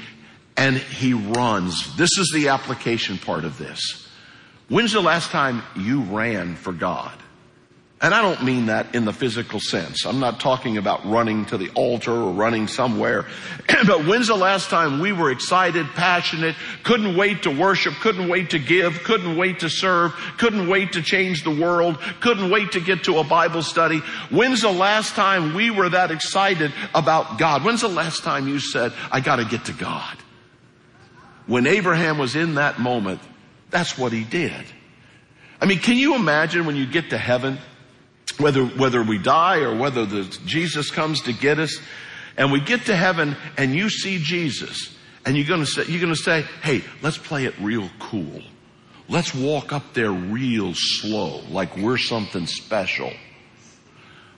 and 0.58 0.78
he 0.78 1.14
runs. 1.14 1.96
This 1.96 2.18
is 2.18 2.32
the 2.34 2.50
application 2.50 3.18
part 3.18 3.46
of 3.46 3.58
this. 3.58 4.10
When's 4.68 4.94
the 4.94 5.02
last 5.02 5.30
time 5.30 5.62
you 5.76 6.02
ran 6.02 6.56
for 6.56 6.74
God? 6.74 7.18
And 8.06 8.14
I 8.14 8.22
don't 8.22 8.44
mean 8.44 8.68
that 8.68 8.94
in 8.94 9.04
the 9.04 9.12
physical 9.12 9.60
sense. 9.60 10.06
I'm 10.06 10.20
not 10.20 10.40
talking 10.40 10.78
about 10.78 11.04
running 11.08 11.44
to 11.46 11.58
the 11.58 11.72
altar 11.72 12.12
or 12.12 12.34
running 12.34 12.68
somewhere. 12.68 13.26
but 13.88 14.06
when's 14.06 14.28
the 14.28 14.36
last 14.36 14.70
time 14.70 15.00
we 15.00 15.12
were 15.12 15.32
excited, 15.32 15.88
passionate, 15.96 16.56
couldn't 16.84 17.18
wait 17.18 17.42
to 17.44 17.50
worship, 17.50 17.96
couldn't 17.96 18.30
wait 18.30 18.52
to 18.52 18.60
give, 18.60 19.02
couldn't 19.02 19.38
wait 19.38 19.62
to 19.62 19.72
serve, 19.72 20.14
couldn't 20.38 20.70
wait 20.70 20.92
to 20.92 21.02
change 21.02 21.44
the 21.44 21.50
world, 21.50 21.98
couldn't 22.20 22.52
wait 22.52 22.74
to 22.74 22.80
get 22.80 23.06
to 23.06 23.18
a 23.18 23.24
Bible 23.24 23.64
study? 23.64 24.04
When's 24.30 24.62
the 24.62 24.72
last 24.72 25.16
time 25.16 25.56
we 25.56 25.72
were 25.72 25.90
that 25.90 26.12
excited 26.12 26.72
about 26.94 27.40
God? 27.40 27.64
When's 27.64 27.82
the 27.82 27.88
last 27.88 28.22
time 28.22 28.48
you 28.48 28.60
said, 28.60 28.94
I 29.12 29.20
gotta 29.20 29.46
get 29.46 29.66
to 29.66 29.74
God? 29.74 30.16
When 31.48 31.66
Abraham 31.66 32.20
was 32.20 32.36
in 32.36 32.54
that 32.54 32.78
moment, 32.78 33.22
that's 33.72 33.98
what 33.98 34.12
he 34.14 34.24
did. 34.24 34.64
I 35.60 35.66
mean, 35.66 35.80
can 35.80 35.98
you 35.98 36.14
imagine 36.14 36.68
when 36.68 36.76
you 36.76 36.86
get 36.86 37.10
to 37.10 37.18
heaven? 37.18 37.58
Whether, 38.40 38.66
whether 38.66 39.04
we 39.04 39.18
die 39.18 39.60
or 39.60 39.76
whether 39.76 40.06
the, 40.06 40.24
Jesus 40.46 40.92
comes 40.92 41.22
to 41.22 41.34
get 41.34 41.60
us, 41.60 41.80
and 42.38 42.52
we 42.52 42.60
get 42.60 42.86
to 42.86 42.96
heaven 42.96 43.36
and 43.58 43.74
you 43.74 43.90
see 43.90 44.20
Jesus, 44.20 44.96
and 45.26 45.38
you're 45.38 45.48
gonna 45.48 45.66
say, 45.66 45.86
you're 45.88 46.02
gonna 46.02 46.16
say, 46.16 46.42
hey, 46.62 46.84
let's 47.02 47.18
play 47.18 47.46
it 47.46 47.54
real 47.60 47.90
cool. 48.00 48.42
Let's 49.08 49.34
walk 49.34 49.72
up 49.72 49.94
there 49.94 50.12
real 50.12 50.74
slow, 50.74 51.42
like 51.50 51.78
we're 51.78 51.98
something 51.98 52.48
special. 52.48 53.12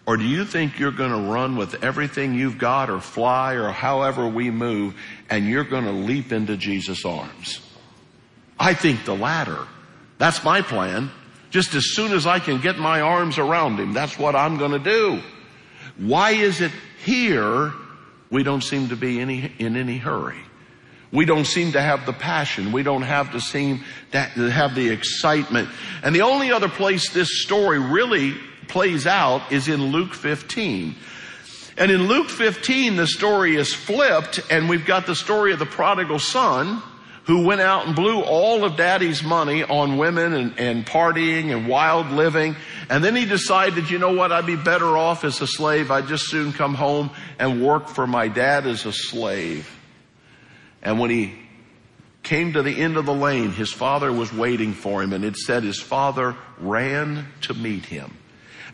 Or 0.06 0.16
do 0.16 0.24
you 0.24 0.46
think 0.46 0.80
you're 0.80 0.92
gonna 0.92 1.30
run 1.30 1.58
with 1.58 1.84
everything 1.84 2.34
you've 2.34 2.58
got 2.58 2.90
or 2.90 3.02
fly 3.02 3.56
or 3.56 3.72
however 3.72 4.28
we 4.28 4.52
move 4.52 4.96
and 5.30 5.46
you're 5.46 5.66
gonna 5.66 5.92
leap 5.92 6.32
into 6.32 6.56
Jesus' 6.56 7.04
arms? 7.04 7.60
I 8.60 8.74
think 8.74 9.06
the 9.06 9.16
latter. 9.16 9.68
That's 10.18 10.44
my 10.44 10.62
plan. 10.62 11.12
Just 11.50 11.76
as 11.76 11.94
soon 11.94 12.12
as 12.12 12.28
I 12.28 12.40
can 12.40 12.60
get 12.60 12.78
my 12.78 13.02
arms 13.02 13.38
around 13.38 13.80
him, 13.80 13.94
that's 13.94 14.20
what 14.20 14.36
I'm 14.36 14.58
going 14.58 14.72
to 14.72 14.80
do. 14.80 15.22
Why 15.98 16.32
is 16.32 16.62
it 16.62 16.72
here 17.04 17.74
we 18.30 18.44
don't 18.44 18.64
seem 18.64 18.90
to 18.90 18.96
be 18.96 19.20
any, 19.20 19.52
in 19.58 19.76
any 19.76 19.98
hurry? 19.98 20.40
We 21.12 21.26
don't 21.26 21.46
seem 21.46 21.72
to 21.72 21.82
have 21.82 22.06
the 22.06 22.14
passion. 22.14 22.72
We 22.72 22.84
don't 22.84 23.04
have 23.04 23.32
to 23.32 23.40
seem 23.40 23.84
to 24.12 24.20
have 24.20 24.76
the 24.76 24.90
excitement. 24.90 25.70
And 26.04 26.14
the 26.14 26.22
only 26.22 26.52
other 26.52 26.68
place 26.68 27.12
this 27.12 27.42
story 27.42 27.80
really 27.80 28.36
plays 28.68 29.08
out 29.08 29.52
is 29.52 29.70
in 29.70 29.86
Luke 29.86 30.14
15. 30.14 30.96
And 31.78 31.92
in 31.92 32.08
Luke 32.08 32.30
15, 32.30 32.98
the 32.98 33.08
story 33.08 33.56
is 33.56 33.74
flipped 33.74 34.42
and 34.50 34.68
we've 34.68 34.86
got 34.86 35.06
the 35.06 35.16
story 35.16 35.54
of 35.54 35.60
the 35.60 35.66
prodigal 35.66 36.20
son 36.20 36.82
who 37.28 37.46
went 37.46 37.60
out 37.60 37.86
and 37.86 37.94
blew 37.94 38.22
all 38.22 38.64
of 38.64 38.78
daddy's 38.78 39.22
money 39.22 39.62
on 39.62 39.98
women 39.98 40.34
and, 40.34 40.58
and 40.58 40.86
partying 40.86 41.54
and 41.54 41.68
wild 41.68 42.10
living. 42.10 42.56
And 42.90 43.04
then 43.04 43.18
he 43.18 43.26
decided, 43.26 43.90
you 43.90 44.00
know 44.00 44.14
what, 44.14 44.32
I'd 44.32 44.46
be 44.46 44.56
better 44.56 44.98
off 44.98 45.26
as 45.26 45.42
a 45.42 45.48
slave. 45.48 45.92
I'd 45.92 46.08
just 46.08 46.30
soon 46.30 46.54
come 46.54 46.74
home 46.74 47.12
and 47.38 47.62
work 47.62 47.90
for 47.90 48.08
my 48.08 48.30
dad 48.30 48.66
as 48.66 48.86
a 48.86 48.94
slave. 48.94 49.70
And 50.82 51.00
when 51.00 51.10
he 51.10 51.34
came 52.24 52.54
to 52.54 52.64
the 52.64 52.82
end 52.82 52.96
of 52.96 53.06
the 53.06 53.14
lane, 53.14 53.52
his 53.52 53.74
father 53.74 54.12
was 54.12 54.32
waiting 54.32 54.72
for 54.72 55.04
him 55.04 55.12
and 55.12 55.26
it 55.26 55.36
said 55.36 55.64
his 55.64 55.82
father 55.82 56.38
ran 56.60 57.28
to 57.42 57.54
meet 57.54 57.84
him. 57.86 58.18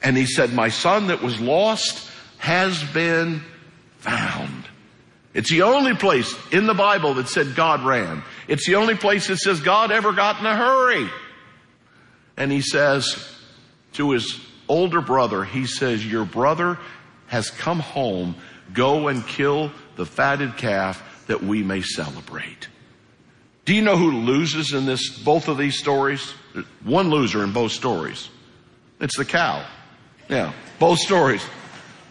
And 0.04 0.16
he 0.16 0.28
said, 0.28 0.54
my 0.54 0.70
son 0.70 1.08
that 1.08 1.24
was 1.24 1.40
lost 1.40 2.08
has 2.38 2.84
been 2.84 3.42
found. 3.98 4.66
It's 5.34 5.50
the 5.50 5.64
only 5.64 5.96
place 5.96 6.36
in 6.52 6.68
the 6.68 6.76
Bible 6.76 7.16
that 7.16 7.28
said 7.28 7.56
God 7.56 7.84
ran. 7.84 8.22
It's 8.48 8.66
the 8.66 8.76
only 8.76 8.96
place 8.96 9.28
that 9.28 9.38
says 9.38 9.60
God 9.60 9.92
ever 9.92 10.12
got 10.12 10.40
in 10.40 10.46
a 10.46 10.56
hurry. 10.56 11.10
And 12.38 12.52
he 12.52 12.62
says 12.62 13.30
to 13.94 14.12
his 14.12 14.40
older 14.68 15.02
brother, 15.02 15.44
he 15.44 15.66
says, 15.66 16.06
your 16.06 16.26
brother 16.26 16.80
has 17.28 17.50
come 17.52 17.80
home. 17.80 18.36
Go 18.74 19.08
and 19.08 19.26
kill 19.28 19.72
the 19.96 20.06
fatted 20.06 20.58
calf 20.58 21.26
that 21.28 21.44
we 21.44 21.64
may 21.64 21.82
celebrate. 21.82 22.68
Do 23.66 23.74
you 23.74 23.82
know 23.82 23.98
who 23.98 24.12
loses 24.12 24.74
in 24.74 24.86
this, 24.86 25.10
both 25.10 25.48
of 25.48 25.58
these 25.58 25.78
stories? 25.78 26.34
One 26.84 27.10
loser 27.10 27.44
in 27.44 27.54
both 27.54 27.72
stories. 27.72 28.30
It's 29.00 29.18
the 29.18 29.26
cow. 29.26 29.66
Yeah, 30.30 30.54
both 30.80 31.00
stories 31.00 31.44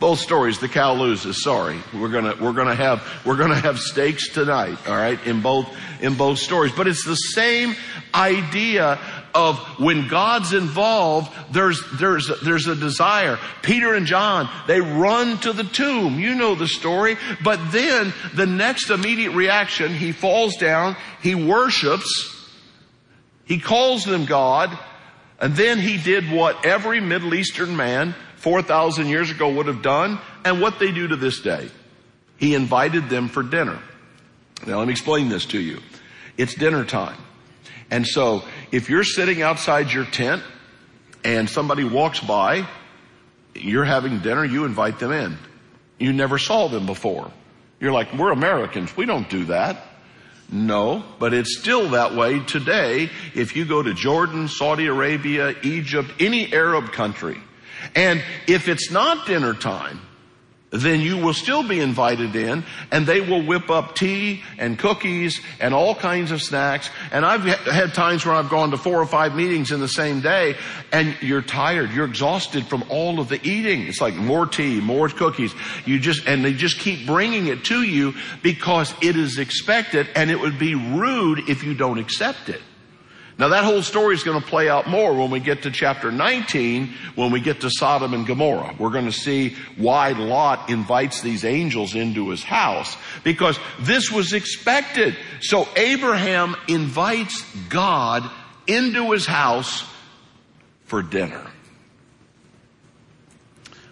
both 0.02 0.18
stories 0.18 0.58
the 0.58 0.68
cow 0.68 0.94
loses 0.94 1.44
sorry 1.44 1.78
we're 1.94 2.08
gonna 2.08 2.34
we're 2.40 2.52
gonna 2.52 2.74
have 2.74 3.00
we're 3.24 3.36
gonna 3.36 3.54
have 3.54 3.78
steaks 3.78 4.30
tonight 4.30 4.76
all 4.88 4.96
right 4.96 5.24
in 5.28 5.40
both 5.40 5.72
in 6.00 6.16
both 6.16 6.40
stories 6.40 6.72
but 6.72 6.88
it's 6.88 7.04
the 7.04 7.14
same 7.14 7.76
idea 8.12 8.98
of 9.32 9.58
when 9.78 10.08
God's 10.08 10.52
involved, 10.52 11.32
there's, 11.52 11.82
there's, 11.94 12.30
there's 12.42 12.66
a 12.66 12.76
desire. 12.76 13.38
Peter 13.62 13.94
and 13.94 14.04
John, 14.04 14.50
they 14.66 14.80
run 14.80 15.38
to 15.38 15.54
the 15.54 15.64
tomb. 15.64 16.20
You 16.20 16.34
know 16.34 16.54
the 16.54 16.68
story. 16.68 17.16
But 17.42 17.72
then 17.72 18.12
the 18.34 18.44
next 18.44 18.90
immediate 18.90 19.30
reaction, 19.30 19.94
he 19.94 20.12
falls 20.12 20.56
down, 20.56 20.96
he 21.22 21.34
worships, 21.34 22.28
he 23.46 23.58
calls 23.58 24.04
them 24.04 24.26
God, 24.26 24.78
and 25.38 25.56
then 25.56 25.78
he 25.78 25.96
did 25.96 26.30
what 26.30 26.66
every 26.66 27.00
Middle 27.00 27.32
Eastern 27.32 27.74
man 27.74 28.14
4,000 28.42 29.06
years 29.06 29.30
ago 29.30 29.52
would 29.54 29.66
have 29.66 29.82
done 29.82 30.18
and 30.44 30.60
what 30.60 30.78
they 30.78 30.90
do 30.90 31.08
to 31.08 31.16
this 31.16 31.40
day. 31.40 31.68
He 32.36 32.54
invited 32.56 33.08
them 33.08 33.28
for 33.28 33.42
dinner. 33.42 33.78
Now 34.66 34.78
let 34.78 34.88
me 34.88 34.92
explain 34.92 35.28
this 35.28 35.46
to 35.46 35.60
you. 35.60 35.78
It's 36.36 36.54
dinner 36.54 36.84
time. 36.84 37.18
And 37.90 38.06
so 38.06 38.42
if 38.72 38.90
you're 38.90 39.04
sitting 39.04 39.42
outside 39.42 39.92
your 39.92 40.04
tent 40.04 40.42
and 41.22 41.48
somebody 41.48 41.84
walks 41.84 42.18
by, 42.18 42.66
you're 43.54 43.84
having 43.84 44.18
dinner, 44.18 44.44
you 44.44 44.64
invite 44.64 44.98
them 44.98 45.12
in. 45.12 45.38
You 46.00 46.12
never 46.12 46.36
saw 46.38 46.66
them 46.68 46.84
before. 46.84 47.30
You're 47.78 47.92
like, 47.92 48.12
we're 48.12 48.32
Americans. 48.32 48.96
We 48.96 49.06
don't 49.06 49.28
do 49.30 49.44
that. 49.44 49.84
No, 50.50 51.04
but 51.20 51.32
it's 51.32 51.58
still 51.58 51.90
that 51.90 52.14
way 52.14 52.40
today. 52.40 53.08
If 53.34 53.54
you 53.54 53.64
go 53.64 53.82
to 53.82 53.94
Jordan, 53.94 54.48
Saudi 54.48 54.86
Arabia, 54.86 55.54
Egypt, 55.62 56.10
any 56.18 56.52
Arab 56.52 56.92
country, 56.92 57.38
and 57.94 58.22
if 58.46 58.68
it's 58.68 58.90
not 58.90 59.26
dinner 59.26 59.54
time, 59.54 60.00
then 60.72 61.00
you 61.00 61.18
will 61.18 61.34
still 61.34 61.62
be 61.62 61.80
invited 61.80 62.34
in 62.34 62.64
and 62.90 63.06
they 63.06 63.20
will 63.20 63.42
whip 63.42 63.68
up 63.70 63.94
tea 63.94 64.42
and 64.58 64.78
cookies 64.78 65.40
and 65.60 65.74
all 65.74 65.94
kinds 65.94 66.30
of 66.30 66.42
snacks. 66.42 66.88
And 67.12 67.26
I've 67.26 67.42
had 67.42 67.92
times 67.92 68.24
where 68.24 68.34
I've 68.34 68.48
gone 68.48 68.70
to 68.70 68.78
four 68.78 69.00
or 69.00 69.06
five 69.06 69.34
meetings 69.34 69.70
in 69.70 69.80
the 69.80 69.88
same 69.88 70.22
day 70.22 70.56
and 70.90 71.14
you're 71.20 71.42
tired. 71.42 71.90
You're 71.90 72.06
exhausted 72.06 72.66
from 72.66 72.84
all 72.88 73.20
of 73.20 73.28
the 73.28 73.38
eating. 73.46 73.82
It's 73.82 74.00
like 74.00 74.14
more 74.14 74.46
tea, 74.46 74.80
more 74.80 75.10
cookies. 75.10 75.54
You 75.84 75.98
just, 75.98 76.26
and 76.26 76.42
they 76.42 76.54
just 76.54 76.78
keep 76.78 77.06
bringing 77.06 77.48
it 77.48 77.64
to 77.66 77.82
you 77.82 78.14
because 78.42 78.94
it 79.02 79.16
is 79.16 79.38
expected 79.38 80.08
and 80.16 80.30
it 80.30 80.40
would 80.40 80.58
be 80.58 80.74
rude 80.74 81.50
if 81.50 81.62
you 81.64 81.74
don't 81.74 81.98
accept 81.98 82.48
it. 82.48 82.62
Now 83.38 83.48
that 83.48 83.64
whole 83.64 83.82
story 83.82 84.14
is 84.14 84.22
going 84.22 84.40
to 84.40 84.46
play 84.46 84.68
out 84.68 84.88
more 84.88 85.14
when 85.14 85.30
we 85.30 85.40
get 85.40 85.62
to 85.62 85.70
chapter 85.70 86.12
19, 86.12 86.92
when 87.14 87.30
we 87.32 87.40
get 87.40 87.62
to 87.62 87.70
Sodom 87.70 88.12
and 88.14 88.26
Gomorrah. 88.26 88.74
We're 88.78 88.90
going 88.90 89.06
to 89.06 89.12
see 89.12 89.56
why 89.76 90.10
Lot 90.10 90.68
invites 90.68 91.22
these 91.22 91.44
angels 91.44 91.94
into 91.94 92.28
his 92.30 92.42
house 92.42 92.96
because 93.24 93.58
this 93.80 94.10
was 94.10 94.32
expected. 94.32 95.16
So 95.40 95.66
Abraham 95.76 96.56
invites 96.68 97.42
God 97.68 98.28
into 98.66 99.12
his 99.12 99.26
house 99.26 99.84
for 100.84 101.02
dinner. 101.02 101.46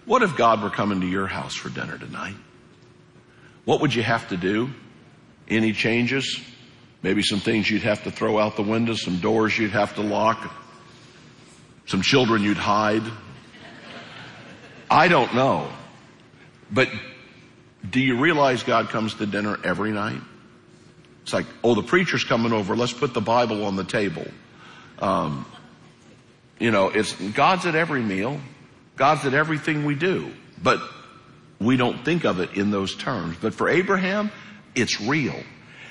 What 0.05 0.23
if 0.23 0.37
God 0.37 0.63
were 0.63 0.71
coming 0.71 1.01
to 1.01 1.07
your 1.07 1.27
house 1.27 1.55
for 1.55 1.71
dinner 1.71 1.97
tonight? 1.97 2.35
What 3.65 3.81
would 3.81 3.95
you 3.95 4.03
have 4.03 4.29
to 4.29 4.37
do? 4.37 4.71
Any 5.49 5.73
changes? 5.73 6.41
Maybe 7.03 7.23
some 7.23 7.41
things 7.41 7.71
you'd 7.71 7.83
have 7.83 8.05
to 8.05 8.11
throw 8.11 8.39
out 8.39 8.57
the 8.57 8.63
window, 8.63 8.95
some 8.95 9.19
doors 9.21 9.57
you'd 9.59 9.71
have 9.71 9.95
to 9.95 10.03
lock, 10.03 10.53
some 11.87 12.03
children 12.03 12.43
you'd 12.43 12.59
hide. 12.59 13.03
I 14.91 15.09
don't 15.09 15.35
know. 15.35 15.71
But 16.71 16.89
Do 17.89 18.01
you 18.01 18.21
realize 18.21 18.63
God 18.63 18.91
comes 18.91 19.15
to 19.15 19.27
dinner 19.27 19.59
every 19.65 19.91
night? 19.91 20.21
It's 21.23 21.33
like, 21.33 21.47
oh, 21.65 21.75
the 21.75 21.83
preacher's 21.83 22.25
coming 22.25 22.53
over. 22.53 22.77
Let's 22.77 22.93
put 22.93 23.15
the 23.15 23.21
Bible 23.21 23.65
on 23.65 23.77
the 23.77 23.85
table. 23.85 24.27
Um, 24.99 25.47
you 26.59 26.71
know, 26.71 26.89
it's 26.89 27.13
God's 27.15 27.65
at 27.67 27.75
every 27.75 28.03
meal. 28.03 28.39
God's 28.97 29.25
at 29.25 29.33
everything 29.33 29.85
we 29.85 29.95
do. 29.95 30.31
But 30.63 30.81
we 31.59 31.77
don't 31.77 32.05
think 32.05 32.25
of 32.25 32.41
it 32.41 32.55
in 32.55 32.71
those 32.71 32.95
terms. 32.95 33.37
But 33.41 33.55
for 33.55 33.69
Abraham, 33.69 34.31
it's 34.75 35.01
real. 35.01 35.41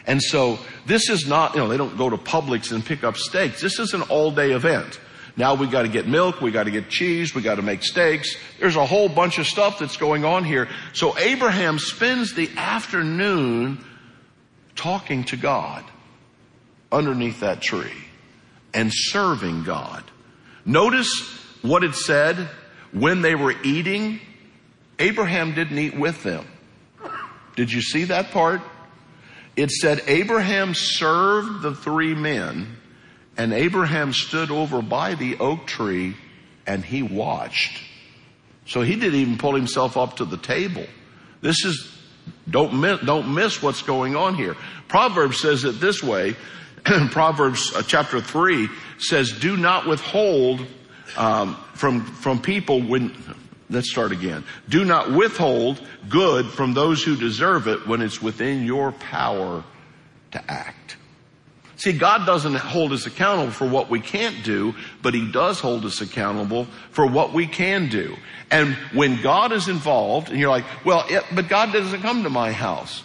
And 0.06 0.22
so 0.22 0.60
this 0.86 1.10
is 1.10 1.28
not, 1.28 1.54
you 1.54 1.60
know, 1.60 1.68
they 1.68 1.78
don't 1.78 1.98
go 1.98 2.10
to 2.10 2.18
Publix 2.18 2.72
and 2.72 2.86
pick 2.86 3.04
up 3.04 3.18
steaks. 3.18 3.62
This 3.62 3.80
is 3.80 3.94
an 3.94 4.02
all 4.04 4.32
day 4.32 4.52
event. 4.52 5.00
Now 5.38 5.56
we 5.56 5.68
got 5.68 5.84
to 5.84 5.88
get 5.88 6.08
milk, 6.08 6.42
we 6.42 6.52
got 6.52 6.64
to 6.64 6.72
get 6.72 6.90
cheese, 6.90 7.34
we 7.34 7.42
got 7.42 7.56
to 7.56 7.62
make 7.62 7.84
steaks. 7.84 8.36
There's 8.60 8.76
a 8.76 8.86
whole 8.86 9.08
bunch 9.08 9.38
of 9.38 9.48
stuff 9.48 9.80
that's 9.80 9.96
going 9.96 10.26
on 10.26 10.44
here. 10.44 10.68
So 10.94 11.18
Abraham 11.18 11.80
spends 11.80 12.34
the 12.34 12.50
afternoon 12.58 13.84
talking 14.76 15.24
to 15.26 15.38
God 15.38 15.86
underneath 16.92 17.40
that 17.42 17.62
tree 17.62 17.94
and 18.74 18.92
serving 18.94 19.64
God. 19.64 20.04
Notice 20.66 21.10
what 21.62 21.84
it 21.84 21.96
said 21.96 22.50
when 22.92 23.22
they 23.22 23.36
were 23.36 23.56
eating. 23.64 24.20
Abraham 24.98 25.54
didn't 25.54 25.78
eat 25.78 25.98
with 25.98 26.24
them. 26.24 26.46
Did 27.56 27.72
you 27.72 27.82
see 27.82 28.06
that 28.06 28.32
part? 28.32 28.62
It 29.60 29.72
said 29.72 30.04
Abraham 30.08 30.74
served 30.74 31.64
the 31.64 31.76
three 31.76 32.16
men 32.16 32.78
and 33.36 33.52
Abraham 33.52 34.14
stood 34.14 34.52
over 34.52 34.82
by 34.82 35.16
the 35.16 35.38
oak 35.40 35.68
tree 35.68 36.16
and 36.66 36.84
he 36.84 37.04
watched. 37.04 37.84
So 38.66 38.84
he 38.84 38.96
didn't 38.96 39.20
even 39.20 39.38
pull 39.38 39.56
himself 39.56 39.98
up 39.98 40.16
to 40.18 40.26
the 40.26 40.38
table. 40.38 40.86
This 41.42 41.66
is, 41.66 41.94
don't 42.50 42.80
miss, 42.80 43.02
don't 43.02 43.36
miss 43.36 43.62
what's 43.62 43.82
going 43.82 44.16
on 44.16 44.36
here. 44.36 44.56
Proverbs 44.88 45.42
says 45.42 45.66
it 45.66 45.82
this 45.82 46.02
way. 46.02 46.38
Proverbs 47.12 47.74
uh, 47.76 47.82
chapter 47.82 48.22
three 48.22 48.70
says, 48.98 49.40
do 49.42 49.58
not 49.58 49.86
withhold, 49.86 50.66
um, 51.18 51.58
from, 51.74 52.06
from 52.06 52.42
people 52.42 52.82
when, 52.82 53.10
let's 53.70 53.90
start 53.90 54.12
again. 54.12 54.44
Do 54.68 54.84
not 54.84 55.12
withhold 55.12 55.82
good 56.08 56.48
from 56.48 56.74
those 56.74 57.04
who 57.04 57.16
deserve 57.16 57.68
it 57.68 57.88
when 57.88 58.02
it's 58.02 58.22
within 58.22 58.66
your 58.66 58.92
power 58.92 59.64
to 60.32 60.52
act. 60.52 60.98
See, 61.80 61.94
God 61.94 62.26
doesn't 62.26 62.56
hold 62.56 62.92
us 62.92 63.06
accountable 63.06 63.52
for 63.52 63.66
what 63.66 63.90
we 63.90 64.02
can't 64.02 64.44
do, 64.44 64.76
but 65.02 65.14
He 65.14 65.32
does 65.32 65.62
hold 65.62 65.86
us 65.86 66.02
accountable 66.02 66.66
for 66.92 67.06
what 67.06 67.32
we 67.32 67.48
can 67.48 67.88
do. 67.88 68.18
And 68.52 68.74
when 68.94 69.22
God 69.22 69.54
is 69.54 69.70
involved, 69.70 70.30
and 70.30 70.38
you're 70.38 70.50
like, 70.50 70.66
well, 70.84 71.06
it, 71.08 71.24
but 71.34 71.48
God 71.48 71.72
doesn't 71.72 72.02
come 72.02 72.24
to 72.24 72.30
my 72.30 72.52
house. 72.52 73.04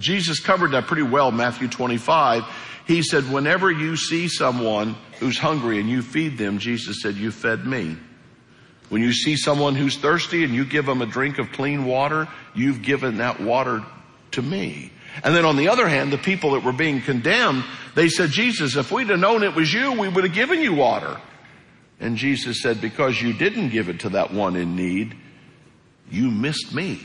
Jesus 0.00 0.40
covered 0.40 0.72
that 0.72 0.88
pretty 0.88 1.04
well, 1.04 1.30
Matthew 1.30 1.68
25. 1.68 2.42
He 2.84 3.02
said, 3.04 3.30
whenever 3.30 3.70
you 3.70 3.94
see 3.94 4.26
someone 4.26 4.96
who's 5.20 5.38
hungry 5.38 5.78
and 5.78 5.88
you 5.88 6.02
feed 6.02 6.36
them, 6.36 6.58
Jesus 6.58 7.02
said, 7.02 7.14
you 7.14 7.30
fed 7.30 7.64
me. 7.64 7.96
When 8.90 9.02
you 9.02 9.12
see 9.12 9.36
someone 9.36 9.76
who's 9.76 9.96
thirsty 9.96 10.44
and 10.44 10.54
you 10.54 10.64
give 10.64 10.84
them 10.84 11.00
a 11.00 11.06
drink 11.06 11.38
of 11.38 11.52
clean 11.52 11.86
water, 11.86 12.28
you've 12.54 12.82
given 12.82 13.16
that 13.18 13.40
water 13.40 13.82
to 14.32 14.42
me. 14.42 14.92
And 15.24 15.34
then 15.34 15.44
on 15.44 15.56
the 15.56 15.68
other 15.68 15.88
hand, 15.88 16.12
the 16.12 16.18
people 16.18 16.52
that 16.52 16.64
were 16.64 16.72
being 16.72 17.00
condemned, 17.00 17.64
they 17.94 18.08
said, 18.08 18.30
Jesus, 18.30 18.76
if 18.76 18.92
we'd 18.92 19.10
have 19.10 19.18
known 19.18 19.42
it 19.42 19.54
was 19.54 19.72
you, 19.72 19.92
we 19.92 20.08
would 20.08 20.24
have 20.24 20.34
given 20.34 20.60
you 20.60 20.74
water. 20.74 21.20
And 22.00 22.16
Jesus 22.16 22.62
said, 22.62 22.80
because 22.80 23.20
you 23.20 23.32
didn't 23.32 23.70
give 23.70 23.88
it 23.88 24.00
to 24.00 24.10
that 24.10 24.32
one 24.32 24.56
in 24.56 24.74
need, 24.74 25.16
you 26.10 26.30
missed 26.30 26.74
me. 26.74 27.00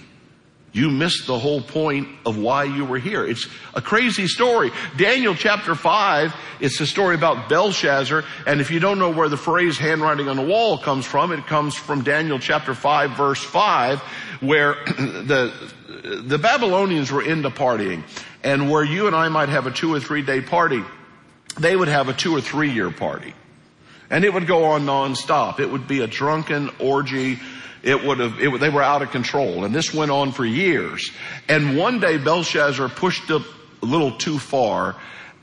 You 0.76 0.92
missed 0.92 1.26
the 1.26 1.40
whole 1.40 1.62
point 1.62 2.10
of 2.26 2.38
why 2.38 2.66
you 2.66 2.84
were 2.84 3.00
here. 3.00 3.26
It's 3.26 3.48
a 3.74 3.82
crazy 3.82 4.28
story. 4.28 4.72
Daniel 4.98 5.34
chapter 5.34 5.74
5, 5.74 6.36
it's 6.60 6.82
a 6.82 6.86
story 6.86 7.16
about 7.16 7.48
Belshazzar. 7.48 8.26
And 8.46 8.60
if 8.60 8.72
you 8.72 8.82
don't 8.82 9.00
know 9.00 9.10
where 9.10 9.30
the 9.30 9.38
phrase 9.38 9.78
handwriting 9.78 10.28
on 10.28 10.36
the 10.36 10.44
wall 10.44 10.78
comes 10.78 11.06
from, 11.06 11.32
it 11.32 11.48
comes 11.48 11.76
from 11.76 12.04
Daniel 12.04 12.40
chapter 12.40 12.74
5 12.74 13.12
verse 13.12 13.42
5, 13.42 14.00
where 14.42 14.74
the, 14.86 15.54
the 16.26 16.38
Babylonians 16.38 17.10
were 17.10 17.24
into 17.24 17.50
partying. 17.52 18.04
And 18.44 18.70
where 18.70 18.84
you 18.84 19.08
and 19.08 19.16
I 19.16 19.30
might 19.30 19.48
have 19.48 19.68
a 19.68 19.72
two 19.72 19.94
or 19.94 20.02
three 20.02 20.24
day 20.24 20.42
party, 20.42 20.84
they 21.58 21.78
would 21.78 21.88
have 21.88 22.10
a 22.10 22.14
two 22.14 22.36
or 22.36 22.42
three 22.42 22.72
year 22.72 22.92
party. 22.92 23.34
And 24.10 24.24
it 24.24 24.34
would 24.34 24.48
go 24.48 24.66
on 24.66 24.86
nonstop. 24.86 25.60
It 25.60 25.72
would 25.72 25.88
be 25.88 26.02
a 26.02 26.08
drunken 26.08 26.70
orgy 26.80 27.40
it 27.86 28.04
would 28.04 28.18
have, 28.18 28.40
it, 28.40 28.60
they 28.60 28.70
were 28.70 28.82
out 28.82 29.04
of 29.04 29.12
control. 29.12 29.64
And 29.64 29.74
this 29.74 29.94
went 29.94 30.10
on 30.10 30.32
for 30.32 30.44
years. 30.44 31.12
And 31.48 31.78
one 31.78 32.00
day 32.00 32.18
Belshazzar 32.18 32.90
pushed 32.90 33.30
it 33.30 33.44
a 33.84 33.86
little 33.86 34.18
too 34.18 34.40
far 34.40 34.96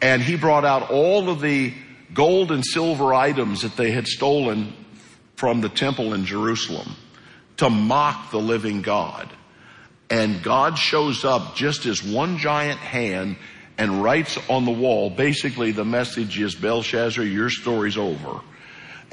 and 0.03 0.21
he 0.21 0.35
brought 0.35 0.65
out 0.65 0.91
all 0.91 1.31
of 1.31 1.41
the 1.41 1.73
gold 2.13 2.51
and 2.51 2.67
silver 2.67 3.15
items 3.15 3.63
that 3.63 3.77
they 3.77 3.93
had 3.93 4.09
stolen 4.09 4.75
from 5.37 5.61
the 5.61 5.69
temple 5.69 6.13
in 6.13 6.25
Jerusalem 6.25 6.97
to 7.59 7.71
mock 7.71 8.33
the 8.33 8.41
living 8.41 8.83
God. 8.83 9.31
And 10.11 10.43
God 10.43 10.77
shows 10.77 11.25
up 11.25 11.55
just 11.55 11.87
as 11.87 12.03
one 12.03 12.39
giant 12.39 12.81
hand 12.81 13.37
and 13.79 14.03
writes 14.03 14.37
on 14.51 14.65
the 14.65 14.73
wall, 14.73 15.09
basically 15.09 15.71
the 15.71 15.85
message 15.85 16.41
is 16.41 16.57
Belshazzar, 16.57 17.25
your 17.25 17.49
story's 17.49 17.97
over. 17.97 18.41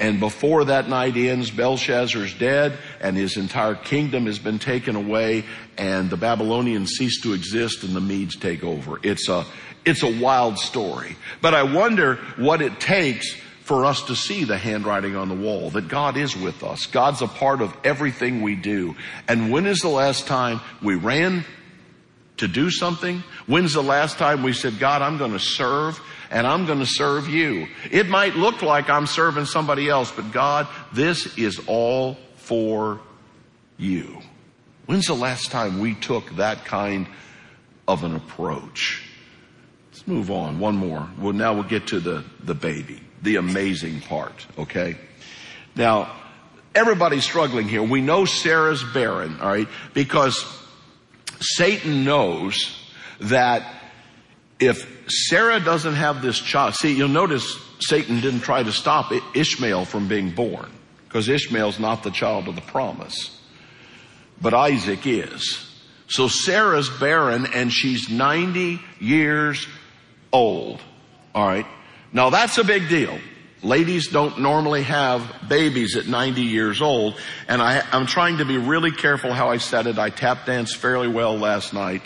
And 0.00 0.18
before 0.18 0.64
that 0.64 0.88
night 0.88 1.16
ends, 1.16 1.50
Belshazzar's 1.50 2.32
dead 2.32 2.76
and 3.00 3.16
his 3.16 3.36
entire 3.36 3.74
kingdom 3.74 4.24
has 4.26 4.38
been 4.38 4.58
taken 4.58 4.96
away 4.96 5.44
and 5.76 6.08
the 6.08 6.16
Babylonians 6.16 6.92
cease 6.92 7.20
to 7.22 7.34
exist 7.34 7.84
and 7.84 7.94
the 7.94 8.00
Medes 8.00 8.36
take 8.36 8.64
over. 8.64 8.98
It's 9.02 9.28
a, 9.28 9.44
it's 9.84 10.02
a 10.02 10.20
wild 10.20 10.58
story. 10.58 11.16
But 11.42 11.54
I 11.54 11.64
wonder 11.64 12.16
what 12.36 12.62
it 12.62 12.80
takes 12.80 13.36
for 13.60 13.84
us 13.84 14.02
to 14.04 14.16
see 14.16 14.44
the 14.44 14.58
handwriting 14.58 15.14
on 15.14 15.28
the 15.28 15.34
wall, 15.34 15.70
that 15.70 15.86
God 15.86 16.16
is 16.16 16.34
with 16.34 16.64
us. 16.64 16.86
God's 16.86 17.22
a 17.22 17.28
part 17.28 17.60
of 17.60 17.76
everything 17.84 18.42
we 18.42 18.56
do. 18.56 18.96
And 19.28 19.52
when 19.52 19.66
is 19.66 19.80
the 19.80 19.88
last 19.88 20.26
time 20.26 20.60
we 20.82 20.94
ran 20.94 21.44
to 22.40 22.48
do 22.48 22.70
something? 22.70 23.22
When's 23.46 23.74
the 23.74 23.82
last 23.82 24.18
time 24.18 24.42
we 24.42 24.52
said, 24.52 24.78
God, 24.78 25.02
I'm 25.02 25.18
going 25.18 25.32
to 25.32 25.38
serve 25.38 26.00
and 26.30 26.46
I'm 26.46 26.66
going 26.66 26.78
to 26.78 26.86
serve 26.86 27.28
you. 27.28 27.68
It 27.90 28.08
might 28.08 28.34
look 28.34 28.62
like 28.62 28.88
I'm 28.88 29.06
serving 29.06 29.44
somebody 29.44 29.88
else, 29.88 30.10
but 30.10 30.32
God, 30.32 30.68
this 30.92 31.38
is 31.38 31.60
all 31.66 32.16
for 32.36 33.00
you. 33.76 34.20
When's 34.86 35.06
the 35.06 35.14
last 35.14 35.50
time 35.50 35.80
we 35.80 35.94
took 35.94 36.36
that 36.36 36.64
kind 36.64 37.06
of 37.86 38.04
an 38.04 38.14
approach? 38.16 39.04
Let's 39.92 40.06
move 40.06 40.30
on. 40.30 40.58
One 40.58 40.76
more. 40.76 41.08
Well, 41.18 41.32
now 41.32 41.54
we'll 41.54 41.64
get 41.64 41.88
to 41.88 42.00
the, 42.00 42.24
the 42.42 42.54
baby, 42.54 43.00
the 43.22 43.36
amazing 43.36 44.00
part, 44.00 44.46
okay? 44.58 44.96
Now, 45.76 46.16
everybody's 46.74 47.24
struggling 47.24 47.68
here. 47.68 47.82
We 47.82 48.00
know 48.00 48.24
Sarah's 48.24 48.82
barren, 48.82 49.40
alright? 49.40 49.68
Because 49.94 50.44
Satan 51.40 52.04
knows 52.04 52.76
that 53.20 53.66
if 54.58 55.10
Sarah 55.10 55.60
doesn't 55.60 55.94
have 55.94 56.22
this 56.22 56.38
child, 56.38 56.74
see, 56.74 56.94
you'll 56.94 57.08
notice 57.08 57.58
Satan 57.80 58.20
didn't 58.20 58.40
try 58.40 58.62
to 58.62 58.72
stop 58.72 59.12
Ishmael 59.34 59.86
from 59.86 60.06
being 60.06 60.30
born 60.30 60.70
because 61.04 61.28
Ishmael's 61.28 61.80
not 61.80 62.02
the 62.02 62.10
child 62.10 62.46
of 62.46 62.54
the 62.54 62.60
promise, 62.60 63.36
but 64.40 64.54
Isaac 64.54 65.06
is. 65.06 65.66
So 66.08 66.28
Sarah's 66.28 66.90
barren 66.90 67.46
and 67.54 67.72
she's 67.72 68.10
90 68.10 68.80
years 69.00 69.66
old. 70.32 70.80
All 71.34 71.46
right. 71.46 71.66
Now 72.12 72.30
that's 72.30 72.58
a 72.58 72.64
big 72.64 72.88
deal. 72.88 73.18
Ladies 73.62 74.08
don't 74.08 74.40
normally 74.40 74.84
have 74.84 75.44
babies 75.46 75.96
at 75.96 76.06
90 76.06 76.42
years 76.42 76.80
old. 76.80 77.20
And 77.46 77.60
I, 77.60 77.84
am 77.92 78.06
trying 78.06 78.38
to 78.38 78.46
be 78.46 78.56
really 78.56 78.90
careful 78.90 79.34
how 79.34 79.50
I 79.50 79.58
said 79.58 79.86
it. 79.86 79.98
I 79.98 80.08
tap 80.08 80.46
danced 80.46 80.76
fairly 80.76 81.08
well 81.08 81.36
last 81.36 81.74
night. 81.74 82.02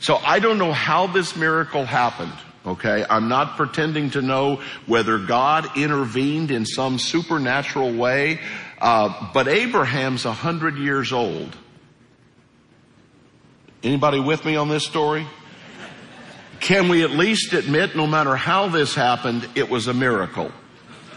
So 0.00 0.16
I 0.16 0.38
don't 0.38 0.58
know 0.58 0.72
how 0.72 1.06
this 1.06 1.34
miracle 1.34 1.86
happened. 1.86 2.34
Okay. 2.66 3.06
I'm 3.08 3.28
not 3.28 3.56
pretending 3.56 4.10
to 4.10 4.22
know 4.22 4.60
whether 4.86 5.18
God 5.18 5.78
intervened 5.78 6.50
in 6.50 6.66
some 6.66 6.98
supernatural 6.98 7.94
way. 7.94 8.40
Uh, 8.78 9.30
but 9.32 9.48
Abraham's 9.48 10.26
a 10.26 10.32
hundred 10.32 10.76
years 10.76 11.12
old. 11.12 11.56
Anybody 13.82 14.20
with 14.20 14.44
me 14.44 14.56
on 14.56 14.68
this 14.68 14.84
story? 14.84 15.26
Can 16.60 16.88
we 16.88 17.02
at 17.02 17.10
least 17.10 17.54
admit 17.54 17.96
no 17.96 18.06
matter 18.06 18.36
how 18.36 18.68
this 18.68 18.94
happened, 18.94 19.48
it 19.54 19.70
was 19.70 19.86
a 19.86 19.94
miracle? 19.94 20.52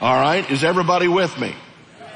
All 0.02 0.20
right. 0.20 0.50
Is 0.50 0.64
everybody 0.64 1.08
with 1.08 1.40
me? 1.40 1.54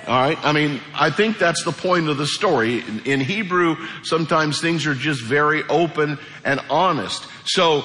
All 0.08 0.20
right. 0.20 0.38
I 0.44 0.54
mean, 0.54 0.82
I 0.96 1.12
think 1.12 1.38
that's 1.38 1.64
the 1.64 1.72
point 1.72 2.10
of 2.10 2.18
the 2.18 2.26
story. 2.26 2.80
In, 2.80 3.02
in 3.06 3.20
Hebrew, 3.22 3.76
sometimes 4.04 4.60
things 4.60 4.88
are 4.88 4.96
just 4.96 5.22
very 5.22 5.64
open 5.64 6.18
and 6.44 6.60
honest. 6.70 7.26
So 7.46 7.84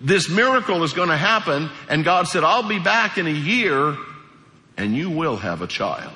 this 0.00 0.28
miracle 0.28 0.84
is 0.84 0.92
going 0.92 1.08
to 1.08 1.16
happen 1.16 1.68
and 1.88 2.04
God 2.04 2.28
said, 2.28 2.44
I'll 2.44 2.68
be 2.68 2.78
back 2.78 3.18
in 3.18 3.26
a 3.26 3.30
year 3.30 3.96
and 4.76 4.96
you 4.96 5.10
will 5.10 5.36
have 5.36 5.62
a 5.62 5.66
child. 5.66 6.14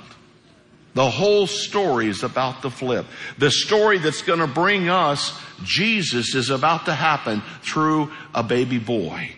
The 0.94 1.08
whole 1.08 1.46
story 1.46 2.08
is 2.08 2.22
about 2.22 2.62
to 2.62 2.70
flip. 2.70 3.06
The 3.38 3.50
story 3.50 3.98
that's 3.98 4.22
going 4.22 4.40
to 4.40 4.46
bring 4.46 4.88
us 4.88 5.38
Jesus 5.64 6.34
is 6.34 6.50
about 6.50 6.86
to 6.86 6.94
happen 6.94 7.42
through 7.62 8.12
a 8.34 8.42
baby 8.42 8.78
boy. 8.78 9.32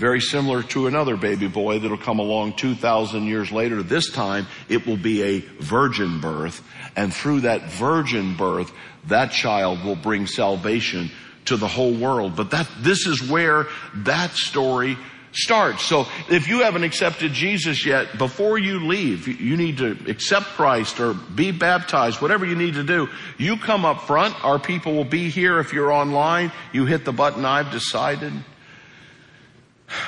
Very 0.00 0.22
similar 0.22 0.62
to 0.62 0.86
another 0.86 1.14
baby 1.14 1.46
boy 1.46 1.78
that'll 1.78 1.98
come 1.98 2.20
along 2.20 2.54
2,000 2.54 3.24
years 3.24 3.52
later. 3.52 3.82
This 3.82 4.10
time 4.10 4.46
it 4.66 4.86
will 4.86 4.96
be 4.96 5.22
a 5.22 5.40
virgin 5.60 6.22
birth. 6.22 6.66
And 6.96 7.12
through 7.12 7.42
that 7.42 7.70
virgin 7.70 8.34
birth, 8.34 8.72
that 9.08 9.30
child 9.30 9.84
will 9.84 9.96
bring 9.96 10.26
salvation 10.26 11.10
to 11.44 11.58
the 11.58 11.68
whole 11.68 11.92
world. 11.92 12.34
But 12.34 12.50
that, 12.52 12.66
this 12.78 13.06
is 13.06 13.28
where 13.28 13.66
that 13.96 14.30
story 14.30 14.96
starts. 15.32 15.84
So 15.84 16.06
if 16.30 16.48
you 16.48 16.60
haven't 16.60 16.84
accepted 16.84 17.34
Jesus 17.34 17.84
yet, 17.84 18.16
before 18.16 18.58
you 18.58 18.86
leave, 18.86 19.28
you 19.28 19.58
need 19.58 19.76
to 19.78 19.98
accept 20.08 20.46
Christ 20.46 20.98
or 20.98 21.12
be 21.12 21.50
baptized, 21.50 22.22
whatever 22.22 22.46
you 22.46 22.56
need 22.56 22.72
to 22.72 22.84
do. 22.84 23.10
You 23.36 23.58
come 23.58 23.84
up 23.84 24.00
front. 24.06 24.42
Our 24.42 24.58
people 24.58 24.94
will 24.94 25.04
be 25.04 25.28
here. 25.28 25.60
If 25.60 25.74
you're 25.74 25.92
online, 25.92 26.52
you 26.72 26.86
hit 26.86 27.04
the 27.04 27.12
button 27.12 27.44
I've 27.44 27.70
decided. 27.70 28.32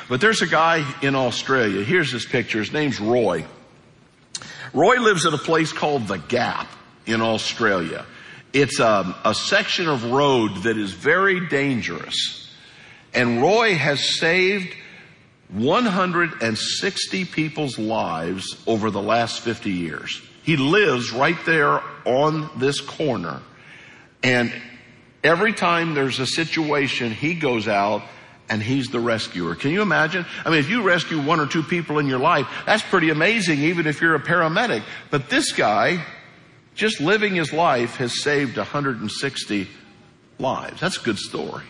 But 0.09 0.21
there's 0.21 0.43
a 0.43 0.47
guy 0.47 0.85
in 1.03 1.15
Australia. 1.15 1.85
Here's 1.85 2.13
his 2.13 2.25
picture. 2.25 2.59
His 2.59 2.73
name's 2.73 3.01
Roy. 3.01 3.45
Roy 4.73 4.97
lives 4.97 5.27
at 5.27 5.35
a 5.35 5.39
place 5.39 5.73
called 5.73 6.09
The 6.09 6.19
Gap 6.19 6.69
in 7.07 7.21
Australia. 7.21 8.07
It's 8.53 8.81
a, 8.81 9.15
a 9.25 9.35
section 9.35 9.89
of 9.89 10.05
road 10.05 10.65
that 10.65 10.77
is 10.77 10.93
very 10.93 11.47
dangerous. 11.49 12.51
And 13.15 13.43
Roy 13.43 13.75
has 13.75 14.19
saved 14.19 14.75
160 15.49 17.25
people's 17.27 17.79
lives 17.79 18.63
over 18.67 18.91
the 18.91 19.03
last 19.03 19.41
50 19.41 19.71
years. 19.71 20.23
He 20.43 20.57
lives 20.57 21.13
right 21.13 21.39
there 21.45 21.83
on 22.05 22.49
this 22.57 22.81
corner. 22.81 23.43
And 24.23 24.53
every 25.23 25.53
time 25.53 25.95
there's 25.95 26.19
a 26.19 26.27
situation, 26.27 27.13
he 27.13 27.35
goes 27.35 27.69
out 27.69 28.03
and 28.53 28.63
he's 28.63 28.91
the 28.91 29.01
rescuer. 29.01 29.55
Can 29.55 29.71
you 29.71 29.81
imagine? 29.81 30.27
I 30.45 30.51
mean, 30.51 30.59
if 30.59 30.69
you 30.69 30.83
rescue 30.83 31.19
one 31.19 31.41
or 31.41 31.47
two 31.47 31.63
people 31.63 31.99
in 31.99 32.07
your 32.07 32.19
life, 32.19 32.47
that's 32.67 32.83
pretty 32.83 33.09
amazing, 33.09 33.61
even 33.61 33.87
if 33.87 34.03
you're 34.03 34.15
a 34.15 34.21
paramedic. 34.21 34.83
But 35.11 35.31
this 35.31 35.53
guy, 35.53 36.05
just 36.75 37.01
living 37.01 37.35
his 37.35 37.51
life, 37.51 37.97
has 37.97 38.21
saved 38.21 38.59
160 38.59 39.69
lives. 40.39 40.81
That's 40.81 40.99
a 40.99 41.03
good 41.03 41.17
story. 41.17 41.65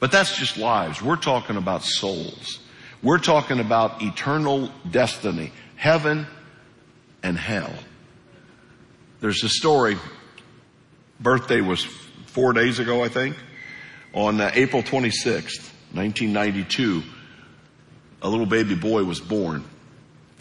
But 0.00 0.12
that's 0.12 0.36
just 0.36 0.58
lives. 0.58 1.00
We're 1.00 1.16
talking 1.16 1.56
about 1.56 1.82
souls. 1.82 2.58
We're 3.02 3.16
talking 3.16 3.58
about 3.58 4.02
eternal 4.02 4.68
destiny, 4.90 5.50
heaven 5.76 6.26
and 7.22 7.38
hell. 7.38 7.72
There's 9.20 9.42
a 9.44 9.48
story, 9.48 9.96
birthday 11.20 11.62
was 11.62 11.82
four 12.26 12.52
days 12.52 12.80
ago, 12.80 13.02
I 13.02 13.08
think. 13.08 13.34
On 14.12 14.40
uh, 14.40 14.50
April 14.54 14.82
26th, 14.82 15.70
1992, 15.92 17.02
a 18.22 18.28
little 18.28 18.46
baby 18.46 18.74
boy 18.74 19.04
was 19.04 19.20
born. 19.20 19.64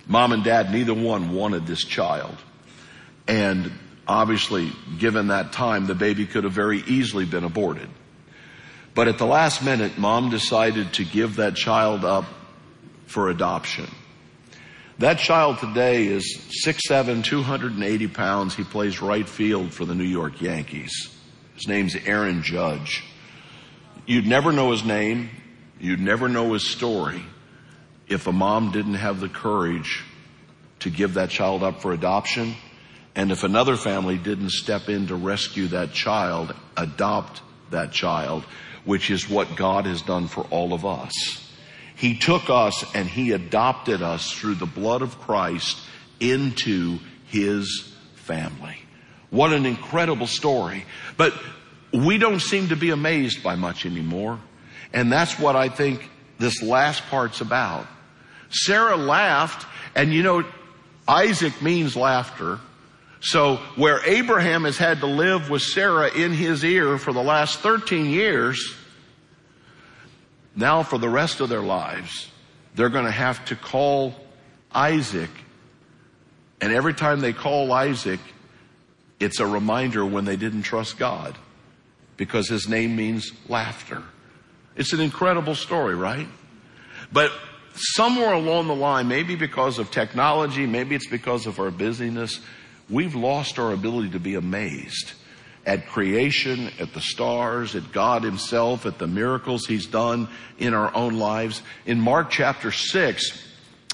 Mom 0.07 0.31
and 0.31 0.43
dad, 0.43 0.71
neither 0.71 0.93
one 0.93 1.33
wanted 1.33 1.67
this 1.67 1.83
child. 1.83 2.35
And 3.27 3.71
obviously, 4.07 4.71
given 4.97 5.27
that 5.27 5.51
time, 5.51 5.85
the 5.85 5.93
baby 5.93 6.25
could 6.25 6.45
have 6.45 6.53
very 6.53 6.79
easily 6.79 7.25
been 7.25 7.43
aborted. 7.43 7.89
But 8.95 9.07
at 9.07 9.19
the 9.19 9.27
last 9.27 9.63
minute, 9.63 9.99
mom 9.99 10.31
decided 10.31 10.93
to 10.93 11.05
give 11.05 11.35
that 11.35 11.55
child 11.55 12.03
up 12.03 12.25
for 13.05 13.29
adoption. 13.29 13.87
That 14.97 15.19
child 15.19 15.59
today 15.59 16.07
is 16.07 16.37
6'7", 16.65 17.23
280 17.23 18.07
pounds. 18.07 18.55
He 18.55 18.63
plays 18.63 18.99
right 19.01 19.29
field 19.29 19.73
for 19.73 19.85
the 19.85 19.95
New 19.95 20.03
York 20.03 20.41
Yankees. 20.41 21.15
His 21.53 21.67
name's 21.67 21.95
Aaron 21.95 22.41
Judge. 22.41 23.03
You'd 24.09 24.25
never 24.25 24.51
know 24.51 24.71
his 24.71 24.83
name. 24.83 25.29
You'd 25.79 25.99
never 25.99 26.27
know 26.27 26.53
his 26.53 26.67
story 26.67 27.23
if 28.07 28.25
a 28.25 28.31
mom 28.31 28.71
didn't 28.71 28.95
have 28.95 29.19
the 29.19 29.29
courage 29.29 30.03
to 30.79 30.89
give 30.89 31.13
that 31.13 31.29
child 31.29 31.61
up 31.61 31.83
for 31.83 31.93
adoption 31.93 32.55
and 33.13 33.31
if 33.31 33.43
another 33.43 33.75
family 33.75 34.17
didn't 34.17 34.49
step 34.49 34.89
in 34.89 35.05
to 35.07 35.15
rescue 35.15 35.67
that 35.67 35.93
child, 35.93 36.55
adopt 36.75 37.43
that 37.69 37.91
child, 37.91 38.45
which 38.83 39.11
is 39.11 39.29
what 39.29 39.55
God 39.55 39.85
has 39.85 40.01
done 40.01 40.27
for 40.27 40.41
all 40.49 40.73
of 40.73 40.87
us. 40.87 41.13
He 41.95 42.17
took 42.17 42.49
us 42.49 42.83
and 42.95 43.07
He 43.07 43.31
adopted 43.31 44.01
us 44.01 44.31
through 44.31 44.55
the 44.55 44.65
blood 44.65 45.03
of 45.03 45.19
Christ 45.21 45.77
into 46.19 46.97
His 47.27 47.93
family. 48.15 48.77
What 49.29 49.53
an 49.53 49.67
incredible 49.67 50.25
story. 50.25 50.85
But 51.15 51.33
we 51.91 52.17
don't 52.17 52.39
seem 52.39 52.69
to 52.69 52.75
be 52.75 52.91
amazed 52.91 53.43
by 53.43 53.55
much 53.55 53.85
anymore. 53.85 54.39
And 54.93 55.11
that's 55.11 55.39
what 55.39 55.55
I 55.55 55.69
think 55.69 56.09
this 56.37 56.61
last 56.61 57.05
part's 57.07 57.41
about. 57.41 57.87
Sarah 58.49 58.97
laughed 58.97 59.65
and 59.95 60.13
you 60.13 60.23
know, 60.23 60.43
Isaac 61.07 61.61
means 61.61 61.95
laughter. 61.95 62.59
So 63.21 63.57
where 63.75 64.03
Abraham 64.05 64.63
has 64.63 64.77
had 64.77 64.99
to 65.01 65.07
live 65.07 65.49
with 65.49 65.61
Sarah 65.61 66.09
in 66.09 66.31
his 66.31 66.63
ear 66.63 66.97
for 66.97 67.11
the 67.11 67.23
last 67.23 67.59
13 67.59 68.05
years, 68.05 68.75
now, 70.55 70.83
for 70.83 70.97
the 70.97 71.09
rest 71.09 71.39
of 71.39 71.49
their 71.49 71.61
lives, 71.61 72.29
they're 72.75 72.89
going 72.89 73.05
to 73.05 73.11
have 73.11 73.45
to 73.45 73.55
call 73.55 74.13
Isaac. 74.73 75.29
And 76.59 76.73
every 76.73 76.93
time 76.93 77.21
they 77.21 77.33
call 77.33 77.71
Isaac, 77.71 78.19
it's 79.19 79.39
a 79.39 79.47
reminder 79.47 80.05
when 80.05 80.25
they 80.25 80.35
didn't 80.35 80.63
trust 80.63 80.97
God 80.97 81.37
because 82.19 82.49
his 82.49 82.67
name 82.67 82.97
means 82.97 83.31
laughter. 83.47 84.03
It's 84.75 84.91
an 84.91 84.99
incredible 84.99 85.55
story, 85.55 85.95
right? 85.95 86.27
But 87.13 87.31
somewhere 87.73 88.33
along 88.33 88.67
the 88.67 88.75
line, 88.75 89.07
maybe 89.07 89.35
because 89.35 89.79
of 89.79 89.89
technology, 89.89 90.67
maybe 90.67 90.95
it's 90.95 91.07
because 91.07 91.47
of 91.47 91.59
our 91.59 91.71
busyness, 91.71 92.41
we've 92.89 93.15
lost 93.15 93.57
our 93.57 93.71
ability 93.71 94.09
to 94.09 94.19
be 94.19 94.35
amazed 94.35 95.13
at 95.65 95.87
creation, 95.87 96.71
at 96.77 96.93
the 96.93 96.99
stars, 97.01 97.73
at 97.75 97.91
God 97.93 98.23
himself, 98.23 98.85
at 98.85 98.99
the 98.99 99.07
miracles 99.07 99.65
he's 99.65 99.85
done 99.85 100.27
in 100.57 100.73
our 100.73 100.93
own 100.93 101.17
lives. 101.17 101.61
In 101.85 102.01
Mark 102.01 102.31
chapter 102.31 102.71
6, 102.71 103.47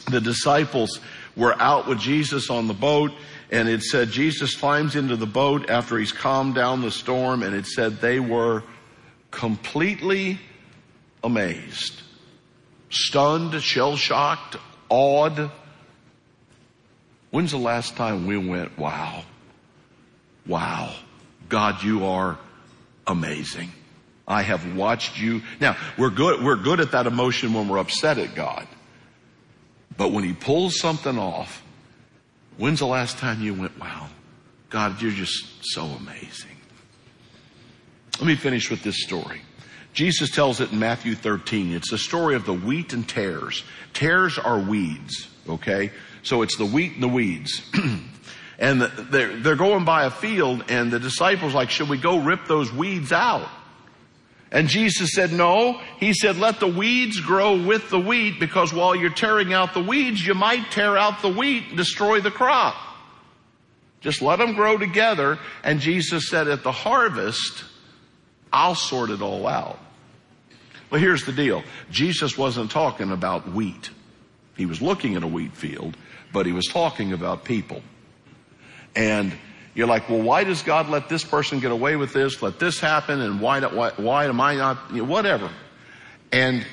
the 0.09 0.21
disciples 0.21 0.99
were 1.35 1.55
out 1.61 1.87
with 1.87 1.99
Jesus 1.99 2.49
on 2.49 2.67
the 2.67 2.73
boat 2.73 3.11
and 3.51 3.69
it 3.69 3.83
said 3.83 4.09
Jesus 4.09 4.55
climbs 4.55 4.95
into 4.95 5.15
the 5.15 5.25
boat 5.25 5.69
after 5.69 5.97
he's 5.97 6.11
calmed 6.11 6.55
down 6.55 6.81
the 6.81 6.91
storm 6.91 7.43
and 7.43 7.55
it 7.55 7.65
said 7.65 8.01
they 8.01 8.19
were 8.19 8.63
completely 9.31 10.39
amazed, 11.23 12.01
stunned, 12.89 13.61
shell 13.61 13.97
shocked, 13.97 14.57
awed. 14.89 15.51
When's 17.31 17.51
the 17.51 17.57
last 17.57 17.95
time 17.95 18.27
we 18.27 18.37
went, 18.37 18.77
wow, 18.77 19.23
wow? 20.47 20.93
God, 21.49 21.83
you 21.83 22.05
are 22.05 22.39
amazing. 23.05 23.71
I 24.27 24.41
have 24.41 24.75
watched 24.75 25.19
you. 25.19 25.43
Now, 25.59 25.77
we're 25.97 26.09
good, 26.09 26.43
we're 26.43 26.55
good 26.55 26.79
at 26.79 26.91
that 26.91 27.05
emotion 27.05 27.53
when 27.53 27.67
we're 27.67 27.77
upset 27.77 28.17
at 28.17 28.33
God. 28.33 28.67
But 29.97 30.11
when 30.11 30.23
He 30.23 30.33
pulls 30.33 30.79
something 30.79 31.17
off, 31.17 31.61
when's 32.57 32.79
the 32.79 32.87
last 32.87 33.17
time 33.17 33.41
you 33.41 33.53
went, 33.53 33.79
wow, 33.79 34.09
God, 34.69 35.01
you're 35.01 35.11
just 35.11 35.45
so 35.61 35.83
amazing? 35.83 36.57
Let 38.19 38.27
me 38.27 38.35
finish 38.35 38.69
with 38.69 38.83
this 38.83 39.03
story. 39.03 39.41
Jesus 39.93 40.29
tells 40.29 40.59
it 40.59 40.71
in 40.71 40.79
Matthew 40.79 41.15
13. 41.15 41.73
It's 41.73 41.91
the 41.91 41.97
story 41.97 42.35
of 42.35 42.45
the 42.45 42.53
wheat 42.53 42.93
and 42.93 43.07
tares. 43.07 43.63
Tares 43.93 44.37
are 44.37 44.59
weeds, 44.59 45.29
okay? 45.47 45.91
So 46.23 46.41
it's 46.41 46.57
the 46.57 46.65
wheat 46.65 46.93
and 46.93 47.03
the 47.03 47.07
weeds. 47.07 47.61
And 48.57 48.81
they're, 48.81 49.35
they're 49.37 49.55
going 49.55 49.83
by 49.83 50.05
a 50.05 50.09
field 50.09 50.63
and 50.69 50.91
the 50.91 50.99
disciples 50.99 51.53
like, 51.53 51.69
should 51.69 51.89
we 51.89 51.97
go 51.97 52.19
rip 52.19 52.47
those 52.47 52.71
weeds 52.71 53.11
out? 53.11 53.49
And 54.55 54.69
Jesus 54.69 55.11
said, 55.11 55.33
no. 55.33 55.81
He 55.99 56.13
said, 56.13 56.37
let 56.37 56.61
the 56.61 56.67
weeds 56.67 57.19
grow 57.19 57.61
with 57.61 57.89
the 57.89 57.99
wheat 57.99 58.39
because 58.39 58.73
while 58.73 58.95
you're 58.95 59.09
tearing 59.09 59.53
out 59.53 59.73
the 59.73 59.83
weeds, 59.83 60.25
you 60.25 60.33
might 60.33 60.71
tear 60.71 60.97
out 60.97 61.21
the 61.21 61.27
wheat 61.27 61.65
and 61.67 61.77
destroy 61.77 62.21
the 62.21 62.31
crop. 62.31 62.73
Just 63.99 64.21
let 64.21 64.37
them 64.37 64.53
grow 64.53 64.77
together. 64.77 65.39
And 65.61 65.81
Jesus 65.81 66.29
said, 66.29 66.47
at 66.47 66.63
the 66.63 66.71
harvest, 66.71 67.65
I'll 68.53 68.75
sort 68.75 69.09
it 69.09 69.21
all 69.21 69.45
out. 69.45 69.77
Well, 70.89 71.01
here's 71.01 71.25
the 71.25 71.33
deal. 71.33 71.61
Jesus 71.91 72.37
wasn't 72.37 72.71
talking 72.71 73.11
about 73.11 73.51
wheat. 73.51 73.89
He 74.55 74.65
was 74.65 74.81
looking 74.81 75.17
at 75.17 75.23
a 75.23 75.27
wheat 75.27 75.53
field, 75.53 75.97
but 76.31 76.45
he 76.45 76.53
was 76.53 76.67
talking 76.67 77.11
about 77.11 77.43
people. 77.43 77.81
And 78.95 79.33
you're 79.75 79.87
like, 79.87 80.09
well, 80.09 80.21
why 80.21 80.45
does 80.45 80.63
God 80.63 80.89
let 80.89 81.09
this 81.09 81.23
person 81.23 81.59
get 81.59 81.71
away 81.71 81.97
with 81.97 82.13
this, 82.13 82.41
let 82.41 82.59
this 82.59 82.79
happen, 82.79 83.21
and 83.21 83.41
why, 83.41 83.59
why, 83.59 83.91
why 83.97 84.25
am 84.25 84.39
I 84.41 84.55
not, 84.55 84.79
you 84.91 84.99
know, 84.99 85.03
whatever. 85.03 85.51
And 86.31 86.65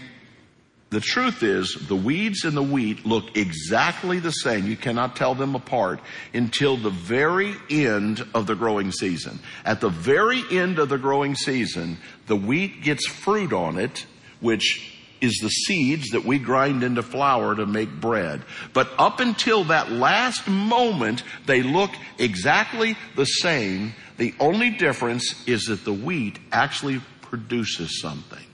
the 0.91 1.01
truth 1.01 1.43
is 1.43 1.75
the 1.89 1.97
weeds 1.97 2.45
and 2.45 2.57
the 2.57 2.63
wheat 2.63 3.05
look 3.05 3.37
exactly 3.37 4.21
the 4.21 4.31
same. 4.31 4.67
You 4.67 4.77
cannot 4.77 5.17
tell 5.17 5.35
them 5.35 5.55
apart 5.55 6.01
until 6.33 6.77
the 6.77 6.91
very 6.91 7.55
end 7.71 8.25
of 8.35 8.47
the 8.47 8.55
growing 8.55 8.93
season. 8.93 9.41
At 9.65 9.81
the 9.81 9.89
very 9.89 10.43
end 10.51 10.79
of 10.79 10.89
the 10.89 10.99
growing 10.99 11.35
season, 11.35 11.97
the 12.27 12.37
wheat 12.37 12.83
gets 12.83 13.07
fruit 13.07 13.53
on 13.53 13.79
it, 13.79 14.07
which 14.41 14.92
is 15.23 15.39
the 15.41 15.49
seeds 15.49 16.11
that 16.11 16.25
we 16.25 16.39
grind 16.39 16.83
into 16.83 17.03
flour 17.03 17.55
to 17.55 17.65
make 17.65 17.91
bread. 18.01 18.43
But 18.75 18.91
up 18.99 19.21
until 19.21 19.65
that 19.65 19.91
last 19.91 20.49
moment, 20.49 21.23
they 21.47 21.63
look 21.63 21.93
exactly 22.19 22.97
the 23.17 23.25
same. 23.25 23.95
The 24.19 24.35
only 24.41 24.71
difference 24.71 25.47
is 25.47 25.67
that 25.67 25.85
the 25.85 25.93
wheat 25.93 26.39
actually 26.51 27.01
produces 27.23 28.01
something. 28.01 28.45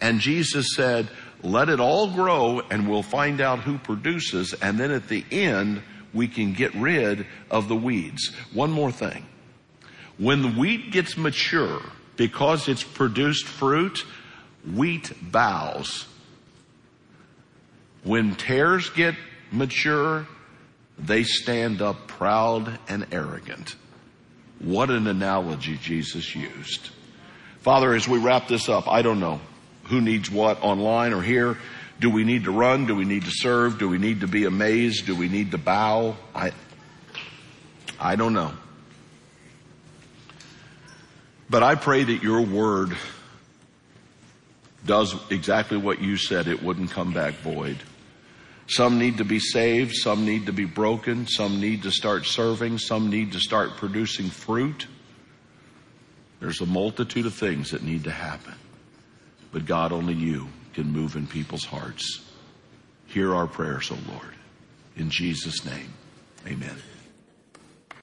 And 0.00 0.20
Jesus 0.20 0.74
said, 0.76 1.08
let 1.42 1.68
it 1.68 1.80
all 1.80 2.12
grow 2.12 2.60
and 2.70 2.88
we'll 2.88 3.02
find 3.02 3.40
out 3.40 3.60
who 3.60 3.78
produces. 3.78 4.54
And 4.54 4.78
then 4.78 4.90
at 4.90 5.08
the 5.08 5.24
end, 5.32 5.82
we 6.12 6.28
can 6.28 6.52
get 6.52 6.74
rid 6.74 7.26
of 7.50 7.68
the 7.68 7.76
weeds. 7.76 8.32
One 8.52 8.70
more 8.70 8.92
thing. 8.92 9.26
When 10.18 10.42
the 10.42 10.50
wheat 10.50 10.92
gets 10.92 11.16
mature, 11.16 11.80
because 12.16 12.68
it's 12.68 12.84
produced 12.84 13.46
fruit, 13.46 14.04
wheat 14.74 15.12
bows. 15.22 16.06
When 18.04 18.34
tares 18.34 18.90
get 18.90 19.14
mature, 19.52 20.26
they 20.98 21.22
stand 21.22 21.82
up 21.82 22.06
proud 22.06 22.78
and 22.88 23.06
arrogant. 23.12 23.74
What 24.58 24.90
an 24.90 25.06
analogy 25.06 25.78
Jesus 25.78 26.34
used. 26.34 26.90
Father, 27.60 27.94
as 27.94 28.08
we 28.08 28.18
wrap 28.18 28.48
this 28.48 28.68
up, 28.68 28.88
I 28.88 29.02
don't 29.02 29.20
know 29.20 29.40
who 29.84 30.00
needs 30.00 30.30
what 30.30 30.62
online 30.62 31.12
or 31.12 31.22
here. 31.22 31.58
Do 31.98 32.10
we 32.10 32.24
need 32.24 32.44
to 32.44 32.50
run? 32.50 32.86
Do 32.86 32.94
we 32.94 33.04
need 33.04 33.24
to 33.24 33.30
serve? 33.30 33.78
Do 33.78 33.88
we 33.88 33.98
need 33.98 34.20
to 34.20 34.28
be 34.28 34.44
amazed? 34.44 35.06
Do 35.06 35.14
we 35.14 35.28
need 35.28 35.50
to 35.50 35.58
bow? 35.58 36.16
I, 36.34 36.52
I 37.98 38.16
don't 38.16 38.32
know. 38.32 38.52
But 41.50 41.62
I 41.62 41.74
pray 41.74 42.04
that 42.04 42.22
your 42.22 42.42
word 42.42 42.96
does 44.84 45.14
exactly 45.30 45.76
what 45.76 46.00
you 46.00 46.16
said. 46.16 46.48
It 46.48 46.62
wouldn't 46.62 46.90
come 46.90 47.12
back 47.12 47.34
void. 47.34 47.78
Some 48.66 48.98
need 48.98 49.18
to 49.18 49.24
be 49.24 49.40
saved. 49.40 49.94
Some 49.94 50.24
need 50.24 50.46
to 50.46 50.52
be 50.52 50.64
broken. 50.64 51.26
Some 51.26 51.60
need 51.60 51.82
to 51.82 51.90
start 51.90 52.24
serving. 52.24 52.78
Some 52.78 53.10
need 53.10 53.32
to 53.32 53.40
start 53.40 53.76
producing 53.76 54.30
fruit. 54.30 54.86
There's 56.38 56.60
a 56.60 56.66
multitude 56.66 57.26
of 57.26 57.34
things 57.34 57.70
that 57.72 57.82
need 57.82 58.04
to 58.04 58.10
happen. 58.10 58.54
But 59.52 59.66
God, 59.66 59.92
only 59.92 60.14
you 60.14 60.48
can 60.72 60.90
move 60.90 61.16
in 61.16 61.26
people's 61.26 61.64
hearts. 61.64 62.24
Hear 63.06 63.34
our 63.34 63.46
prayers, 63.46 63.90
O 63.90 63.96
oh 63.96 64.12
Lord. 64.12 64.34
In 64.96 65.10
Jesus' 65.10 65.64
name, 65.64 65.92
amen. 66.46 66.76